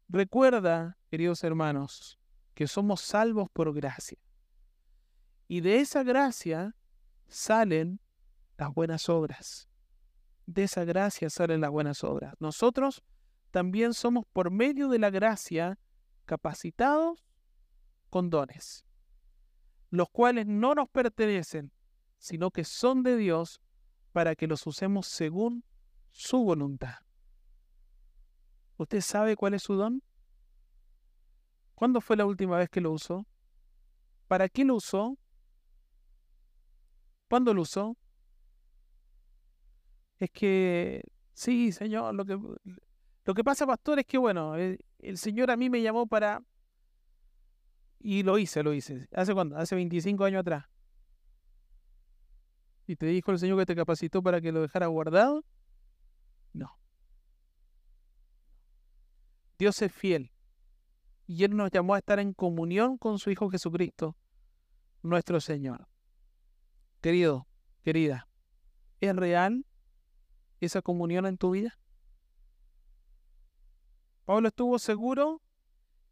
[0.07, 2.19] Recuerda, queridos hermanos,
[2.55, 4.17] que somos salvos por gracia.
[5.47, 6.75] Y de esa gracia
[7.27, 7.99] salen
[8.57, 9.69] las buenas obras.
[10.47, 12.33] De esa gracia salen las buenas obras.
[12.39, 13.03] Nosotros
[13.51, 15.77] también somos por medio de la gracia
[16.29, 17.25] capacitados
[18.11, 18.85] con dones,
[19.89, 21.71] los cuales no nos pertenecen,
[22.19, 23.59] sino que son de Dios
[24.11, 25.63] para que los usemos según
[26.11, 26.97] su voluntad.
[28.77, 30.03] ¿Usted sabe cuál es su don?
[31.73, 33.25] ¿Cuándo fue la última vez que lo usó?
[34.27, 35.17] ¿Para qué lo usó?
[37.27, 37.97] ¿Cuándo lo usó?
[40.19, 41.01] Es que,
[41.33, 42.39] sí, Señor, lo que,
[43.29, 44.79] lo que pasa, pastor, es que, bueno, el,
[45.19, 46.43] Señor a mí me llamó para...
[47.99, 49.07] Y lo hice, lo hice.
[49.13, 49.55] ¿Hace cuándo?
[49.55, 50.65] Hace 25 años atrás.
[52.87, 55.45] ¿Y te dijo el Señor que te capacitó para que lo dejara guardado?
[56.53, 56.75] No.
[59.59, 60.31] Dios es fiel.
[61.27, 64.17] Y Él nos llamó a estar en comunión con su Hijo Jesucristo,
[65.03, 65.87] nuestro Señor.
[66.99, 67.45] Querido,
[67.83, 68.27] querida,
[69.01, 69.67] ¿es real
[70.61, 71.79] esa comunión en tu vida?
[74.29, 75.41] Pablo estuvo seguro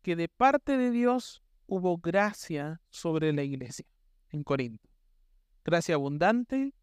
[0.02, 3.86] que de parte de Dios hubo gracia sobre la iglesia
[4.32, 4.90] en Corinto.
[5.64, 6.74] Gracia abundante,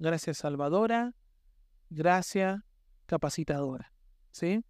[0.00, 1.14] gracia salvadora,
[1.90, 2.66] gracia
[3.06, 3.92] capacitadora.
[4.32, 4.64] ¿Sí?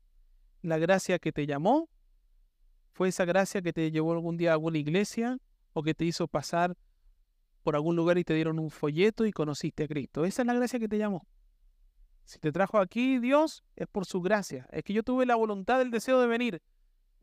[0.60, 1.88] La gracia que te llamó
[2.92, 5.38] fue esa gracia que te llevó algún día a alguna iglesia
[5.72, 6.76] o que te hizo pasar
[7.62, 10.26] por algún lugar y te dieron un folleto y conociste a Cristo.
[10.26, 11.26] Esa es la gracia que te llamó.
[12.30, 14.68] Si te trajo aquí Dios, es por su gracia.
[14.70, 16.62] Es que yo tuve la voluntad, el deseo de venir.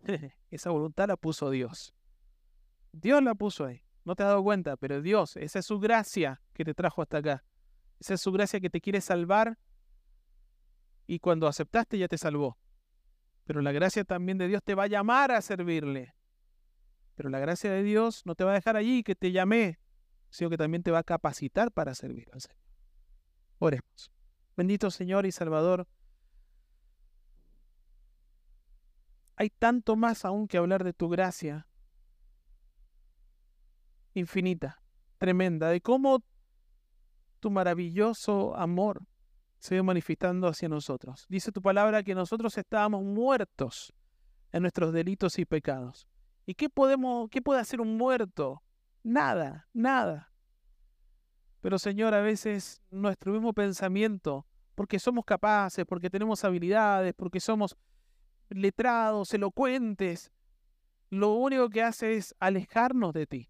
[0.51, 1.93] esa voluntad la puso Dios.
[2.91, 3.85] Dios la puso ahí.
[4.03, 7.19] No te has dado cuenta, pero Dios, esa es su gracia que te trajo hasta
[7.19, 7.45] acá.
[8.01, 9.57] Esa es su gracia que te quiere salvar
[11.05, 12.57] y cuando aceptaste ya te salvó.
[13.45, 16.15] Pero la gracia también de Dios te va a llamar a servirle.
[17.15, 19.79] Pero la gracia de Dios no te va a dejar allí que te llamé,
[20.31, 22.29] sino que también te va a capacitar para servir.
[23.59, 24.16] Oremos.
[24.57, 25.87] Bendito Señor y Salvador.
[29.35, 31.67] Hay tanto más aún que hablar de tu gracia
[34.15, 34.81] infinita,
[35.19, 36.23] tremenda, de cómo
[37.39, 39.05] tu maravilloso amor
[39.59, 41.27] se ve manifestando hacia nosotros.
[41.29, 43.93] Dice tu palabra que nosotros estábamos muertos
[44.51, 46.07] en nuestros delitos y pecados.
[46.47, 48.63] ¿Y qué podemos, qué puede hacer un muerto?
[49.03, 50.31] Nada, nada.
[51.61, 54.45] Pero Señor, a veces nuestro mismo pensamiento,
[54.75, 57.75] porque somos capaces, porque tenemos habilidades, porque somos
[58.49, 60.31] letrados, elocuentes,
[61.09, 63.49] lo único que hace es alejarnos de ti.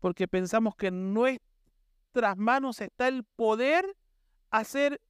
[0.00, 3.96] Porque pensamos que en nuestras manos está el poder
[4.50, 5.00] hacer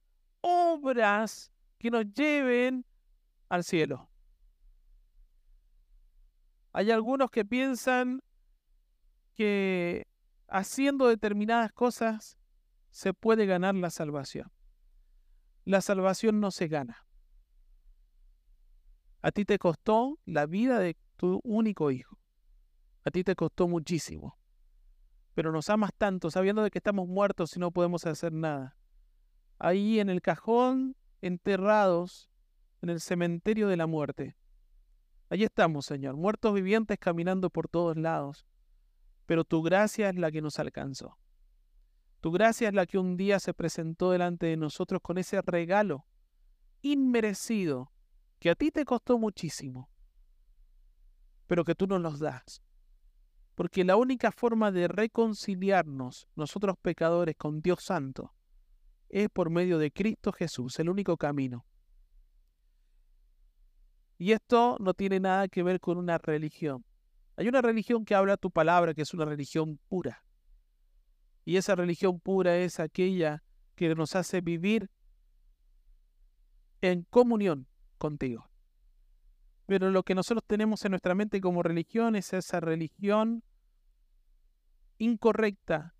[0.41, 2.85] obras que nos lleven
[3.49, 4.09] al cielo.
[6.71, 8.21] Hay algunos que piensan
[9.33, 10.07] que
[10.55, 12.37] haciendo determinadas cosas
[12.89, 14.51] se puede ganar la salvación.
[15.65, 17.05] La salvación no se gana.
[19.21, 22.17] A ti te costó la vida de tu único hijo.
[23.03, 24.37] A ti te costó muchísimo.
[25.33, 28.77] Pero nos amas tanto sabiendo de que estamos muertos y no podemos hacer nada
[29.59, 32.29] ahí en el cajón, enterrados
[32.81, 34.37] en el cementerio de la muerte.
[35.29, 38.45] Allí estamos, Señor, muertos vivientes caminando por todos lados.
[39.25, 41.17] Pero tu gracia es la que nos alcanzó.
[42.21, 46.05] Tu gracia es la que un día se presentó delante de nosotros con ese regalo
[46.81, 47.91] inmerecido
[48.39, 49.89] que a ti te costó muchísimo,
[51.47, 52.61] pero que tú nos los das.
[53.55, 58.33] Porque la única forma de reconciliarnos, nosotros pecadores, con Dios Santo,
[59.09, 61.65] es por medio de Cristo Jesús, el único camino.
[64.17, 66.85] Y esto no tiene nada que ver con una religión.
[67.37, 70.23] Hay una religión que habla tu palabra, que es una religión pura.
[71.43, 73.43] Y esa religión pura es aquella
[73.75, 74.89] que nos hace vivir
[76.81, 77.67] en comunión
[77.97, 78.49] contigo.
[79.65, 83.43] Pero lo que nosotros tenemos en nuestra mente como religión es esa religión
[84.97, 85.93] incorrecta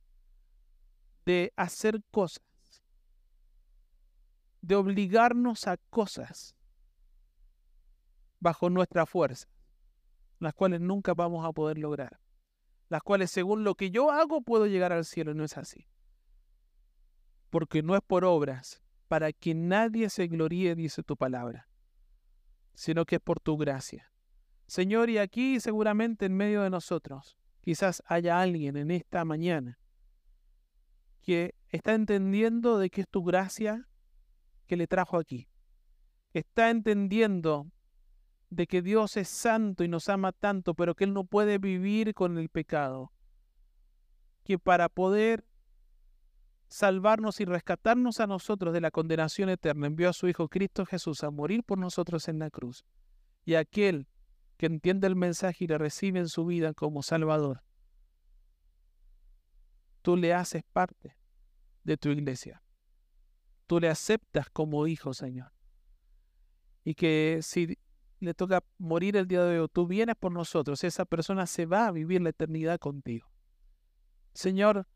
[1.26, 2.46] de hacer cosas
[4.66, 6.56] de obligarnos a cosas
[8.40, 9.48] bajo nuestra fuerza,
[10.40, 12.20] las cuales nunca vamos a poder lograr,
[12.90, 15.88] las cuales según lo que yo hago puedo llegar al cielo no es así.
[17.50, 21.68] Porque no es por obras, para que nadie se gloríe, dice tu palabra,
[22.74, 24.12] sino que es por tu gracia.
[24.68, 29.80] Señor, y aquí seguramente en medio de nosotros, quizás haya alguien en esta mañana
[31.22, 33.88] que está entendiendo de que es tu gracia
[34.68, 35.48] que le trajo aquí.
[36.34, 37.72] Está entendiendo
[38.50, 42.14] de que Dios es santo y nos ama tanto, pero que Él no puede vivir
[42.14, 43.12] con el pecado.
[44.44, 45.46] Que para poder
[46.68, 51.24] salvarnos y rescatarnos a nosotros de la condenación eterna, envió a su Hijo Cristo Jesús
[51.24, 52.86] a morir por nosotros en la cruz.
[53.46, 54.08] Y aquel
[54.58, 57.64] que entiende el mensaje y le recibe en su vida como Salvador,
[60.02, 61.18] tú le haces parte
[61.84, 62.62] de tu iglesia
[63.68, 65.52] tú le aceptas como hijo, Señor.
[66.84, 67.78] Y que si
[68.20, 71.88] le toca morir el día de hoy, tú vienes por nosotros, esa persona se va
[71.88, 73.28] a vivir la eternidad contigo.
[74.34, 74.88] Señor,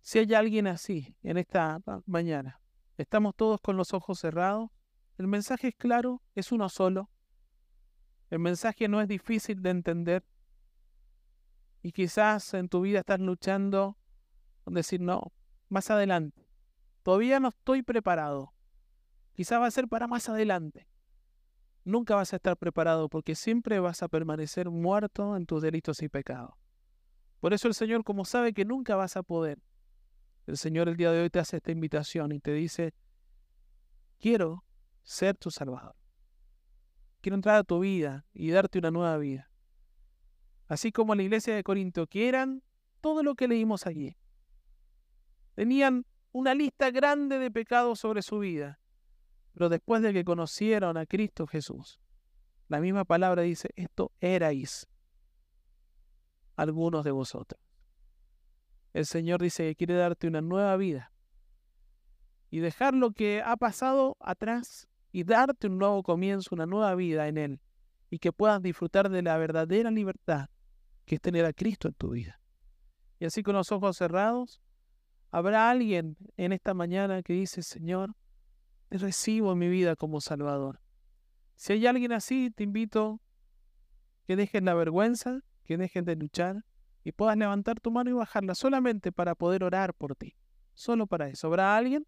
[0.00, 2.60] si hay alguien así en esta mañana,
[2.96, 4.70] estamos todos con los ojos cerrados,
[5.18, 7.10] el mensaje es claro, es uno solo.
[8.30, 10.24] El mensaje no es difícil de entender.
[11.82, 13.98] Y quizás en tu vida estás luchando
[14.64, 15.32] con decir, no,
[15.68, 16.48] más adelante.
[17.02, 18.54] Todavía no estoy preparado.
[19.34, 20.86] Quizás va a ser para más adelante.
[21.84, 26.08] Nunca vas a estar preparado porque siempre vas a permanecer muerto en tus delitos y
[26.08, 26.54] pecados.
[27.40, 29.58] Por eso el Señor, como sabe que nunca vas a poder,
[30.46, 32.94] el Señor el día de hoy te hace esta invitación y te dice,
[34.18, 34.64] quiero
[35.02, 35.96] ser tu Salvador.
[37.20, 39.50] Quiero entrar a tu vida y darte una nueva vida.
[40.68, 42.62] Así como la iglesia de Corinto, que eran
[43.00, 44.16] todo lo que leímos allí.
[45.54, 48.80] Tenían una lista grande de pecados sobre su vida.
[49.52, 52.00] Pero después de que conocieron a Cristo Jesús,
[52.68, 54.88] la misma palabra dice, esto erais
[56.56, 57.60] algunos de vosotros.
[58.92, 61.12] El Señor dice que quiere darte una nueva vida
[62.50, 67.28] y dejar lo que ha pasado atrás y darte un nuevo comienzo, una nueva vida
[67.28, 67.60] en Él
[68.10, 70.48] y que puedas disfrutar de la verdadera libertad
[71.04, 72.40] que es tener a Cristo en tu vida.
[73.18, 74.62] Y así con los ojos cerrados,
[75.32, 78.14] Habrá alguien en esta mañana que dice, Señor,
[78.98, 80.80] recibo mi vida como Salvador.
[81.56, 83.20] Si hay alguien así, te invito
[84.26, 86.64] que dejen la vergüenza, que dejen de luchar
[87.04, 90.36] y puedas levantar tu mano y bajarla solamente para poder orar por ti.
[90.74, 91.48] Solo para eso.
[91.48, 92.06] ¿Habrá alguien?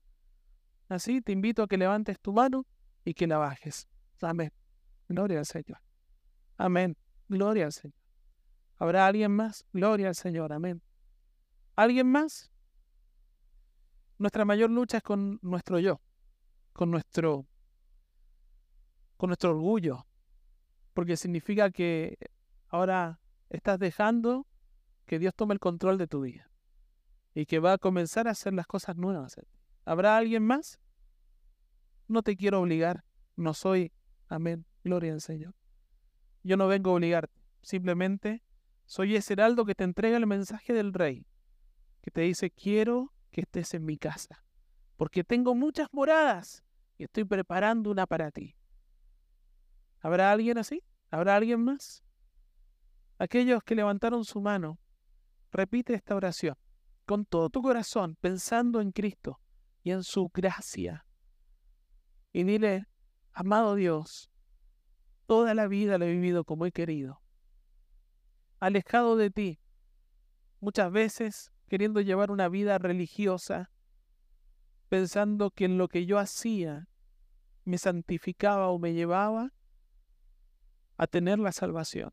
[0.88, 2.66] Así te invito a que levantes tu mano
[3.04, 3.88] y que la bajes.
[4.20, 4.52] Amén.
[5.08, 5.78] Gloria al Señor.
[6.56, 6.96] Amén.
[7.28, 7.96] Gloria al Señor.
[8.78, 9.66] ¿Habrá alguien más?
[9.72, 10.52] Gloria al Señor.
[10.52, 10.82] Amén.
[11.76, 12.50] ¿Alguien más?
[14.18, 16.00] nuestra mayor lucha es con nuestro yo,
[16.74, 17.46] con nuestro,
[19.16, 20.06] con nuestro orgullo,
[20.92, 22.18] porque significa que
[22.68, 24.46] ahora estás dejando
[25.06, 26.50] que Dios tome el control de tu vida
[27.32, 29.36] y que va a comenzar a hacer las cosas nuevas.
[29.84, 30.80] ¿Habrá alguien más?
[32.08, 33.04] No te quiero obligar,
[33.36, 33.92] no soy,
[34.28, 35.54] amén, gloria al Señor.
[36.42, 38.42] Yo no vengo a obligarte, simplemente
[38.84, 41.24] soy ese heraldo que te entrega el mensaje del rey,
[42.02, 44.44] que te dice, quiero que estés en mi casa,
[44.96, 46.63] porque tengo muchas moradas
[46.96, 48.54] y estoy preparando una para ti.
[50.00, 50.82] ¿Habrá alguien así?
[51.10, 52.04] ¿Habrá alguien más?
[53.18, 54.78] Aquellos que levantaron su mano,
[55.50, 56.56] repite esta oración
[57.06, 59.40] con todo tu corazón, pensando en Cristo
[59.82, 61.06] y en su gracia.
[62.32, 62.86] Y dile,
[63.32, 64.30] amado Dios,
[65.26, 67.22] toda la vida lo he vivido como he querido,
[68.58, 69.60] alejado de ti,
[70.60, 73.70] muchas veces queriendo llevar una vida religiosa,
[74.88, 76.88] pensando que en lo que yo hacía
[77.64, 79.52] me santificaba o me llevaba
[80.96, 82.12] a tener la salvación.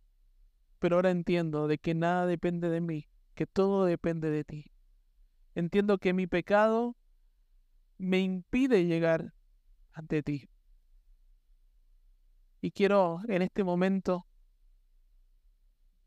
[0.80, 4.72] Pero ahora entiendo de que nada depende de mí, que todo depende de ti.
[5.54, 6.96] Entiendo que mi pecado
[7.98, 9.34] me impide llegar
[9.92, 10.50] ante ti.
[12.62, 14.26] Y quiero en este momento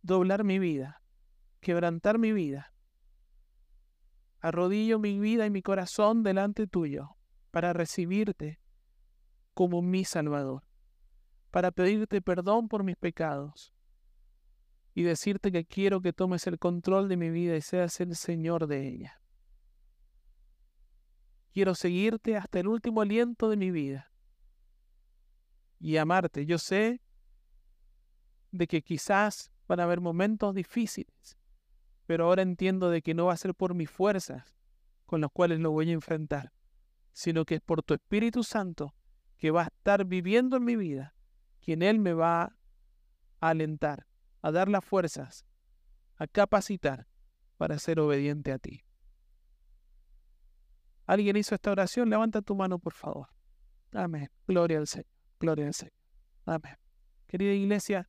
[0.02, 1.02] doblar mi vida,
[1.60, 2.73] quebrantar mi vida
[4.44, 7.16] Arrodillo mi vida y mi corazón delante tuyo
[7.50, 8.60] para recibirte
[9.54, 10.64] como mi Salvador,
[11.50, 13.72] para pedirte perdón por mis pecados
[14.92, 18.66] y decirte que quiero que tomes el control de mi vida y seas el Señor
[18.66, 19.18] de ella.
[21.54, 24.12] Quiero seguirte hasta el último aliento de mi vida
[25.80, 26.44] y amarte.
[26.44, 27.00] Yo sé
[28.50, 31.38] de que quizás van a haber momentos difíciles,
[32.06, 34.56] pero ahora entiendo de que no va a ser por mis fuerzas
[35.06, 36.52] con las cuales lo voy a enfrentar,
[37.12, 38.94] sino que es por tu Espíritu Santo
[39.38, 41.14] que va a estar viviendo en mi vida,
[41.60, 42.56] quien Él me va
[43.40, 44.06] a alentar,
[44.42, 45.44] a dar las fuerzas,
[46.16, 47.06] a capacitar
[47.56, 48.84] para ser obediente a ti.
[51.06, 52.08] ¿Alguien hizo esta oración?
[52.08, 53.28] Levanta tu mano, por favor.
[53.92, 54.30] Amén.
[54.46, 55.06] Gloria al Señor.
[55.38, 55.94] Gloria al Señor.
[56.46, 56.76] Amén.
[57.26, 58.08] Querida iglesia,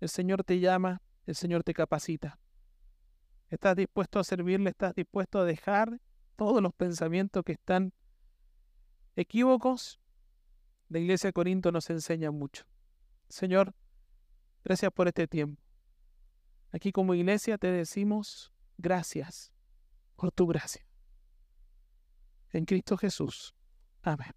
[0.00, 2.38] el Señor te llama, el Señor te capacita.
[3.48, 4.70] ¿Estás dispuesto a servirle?
[4.70, 6.00] ¿Estás dispuesto a dejar
[6.36, 7.92] todos los pensamientos que están
[9.16, 10.00] equívocos?
[10.88, 12.64] La iglesia de Corinto nos enseña mucho.
[13.28, 13.74] Señor,
[14.64, 15.62] gracias por este tiempo.
[16.72, 19.52] Aquí como iglesia te decimos gracias
[20.16, 20.86] por tu gracia.
[22.52, 23.54] En Cristo Jesús.
[24.02, 24.32] Amén.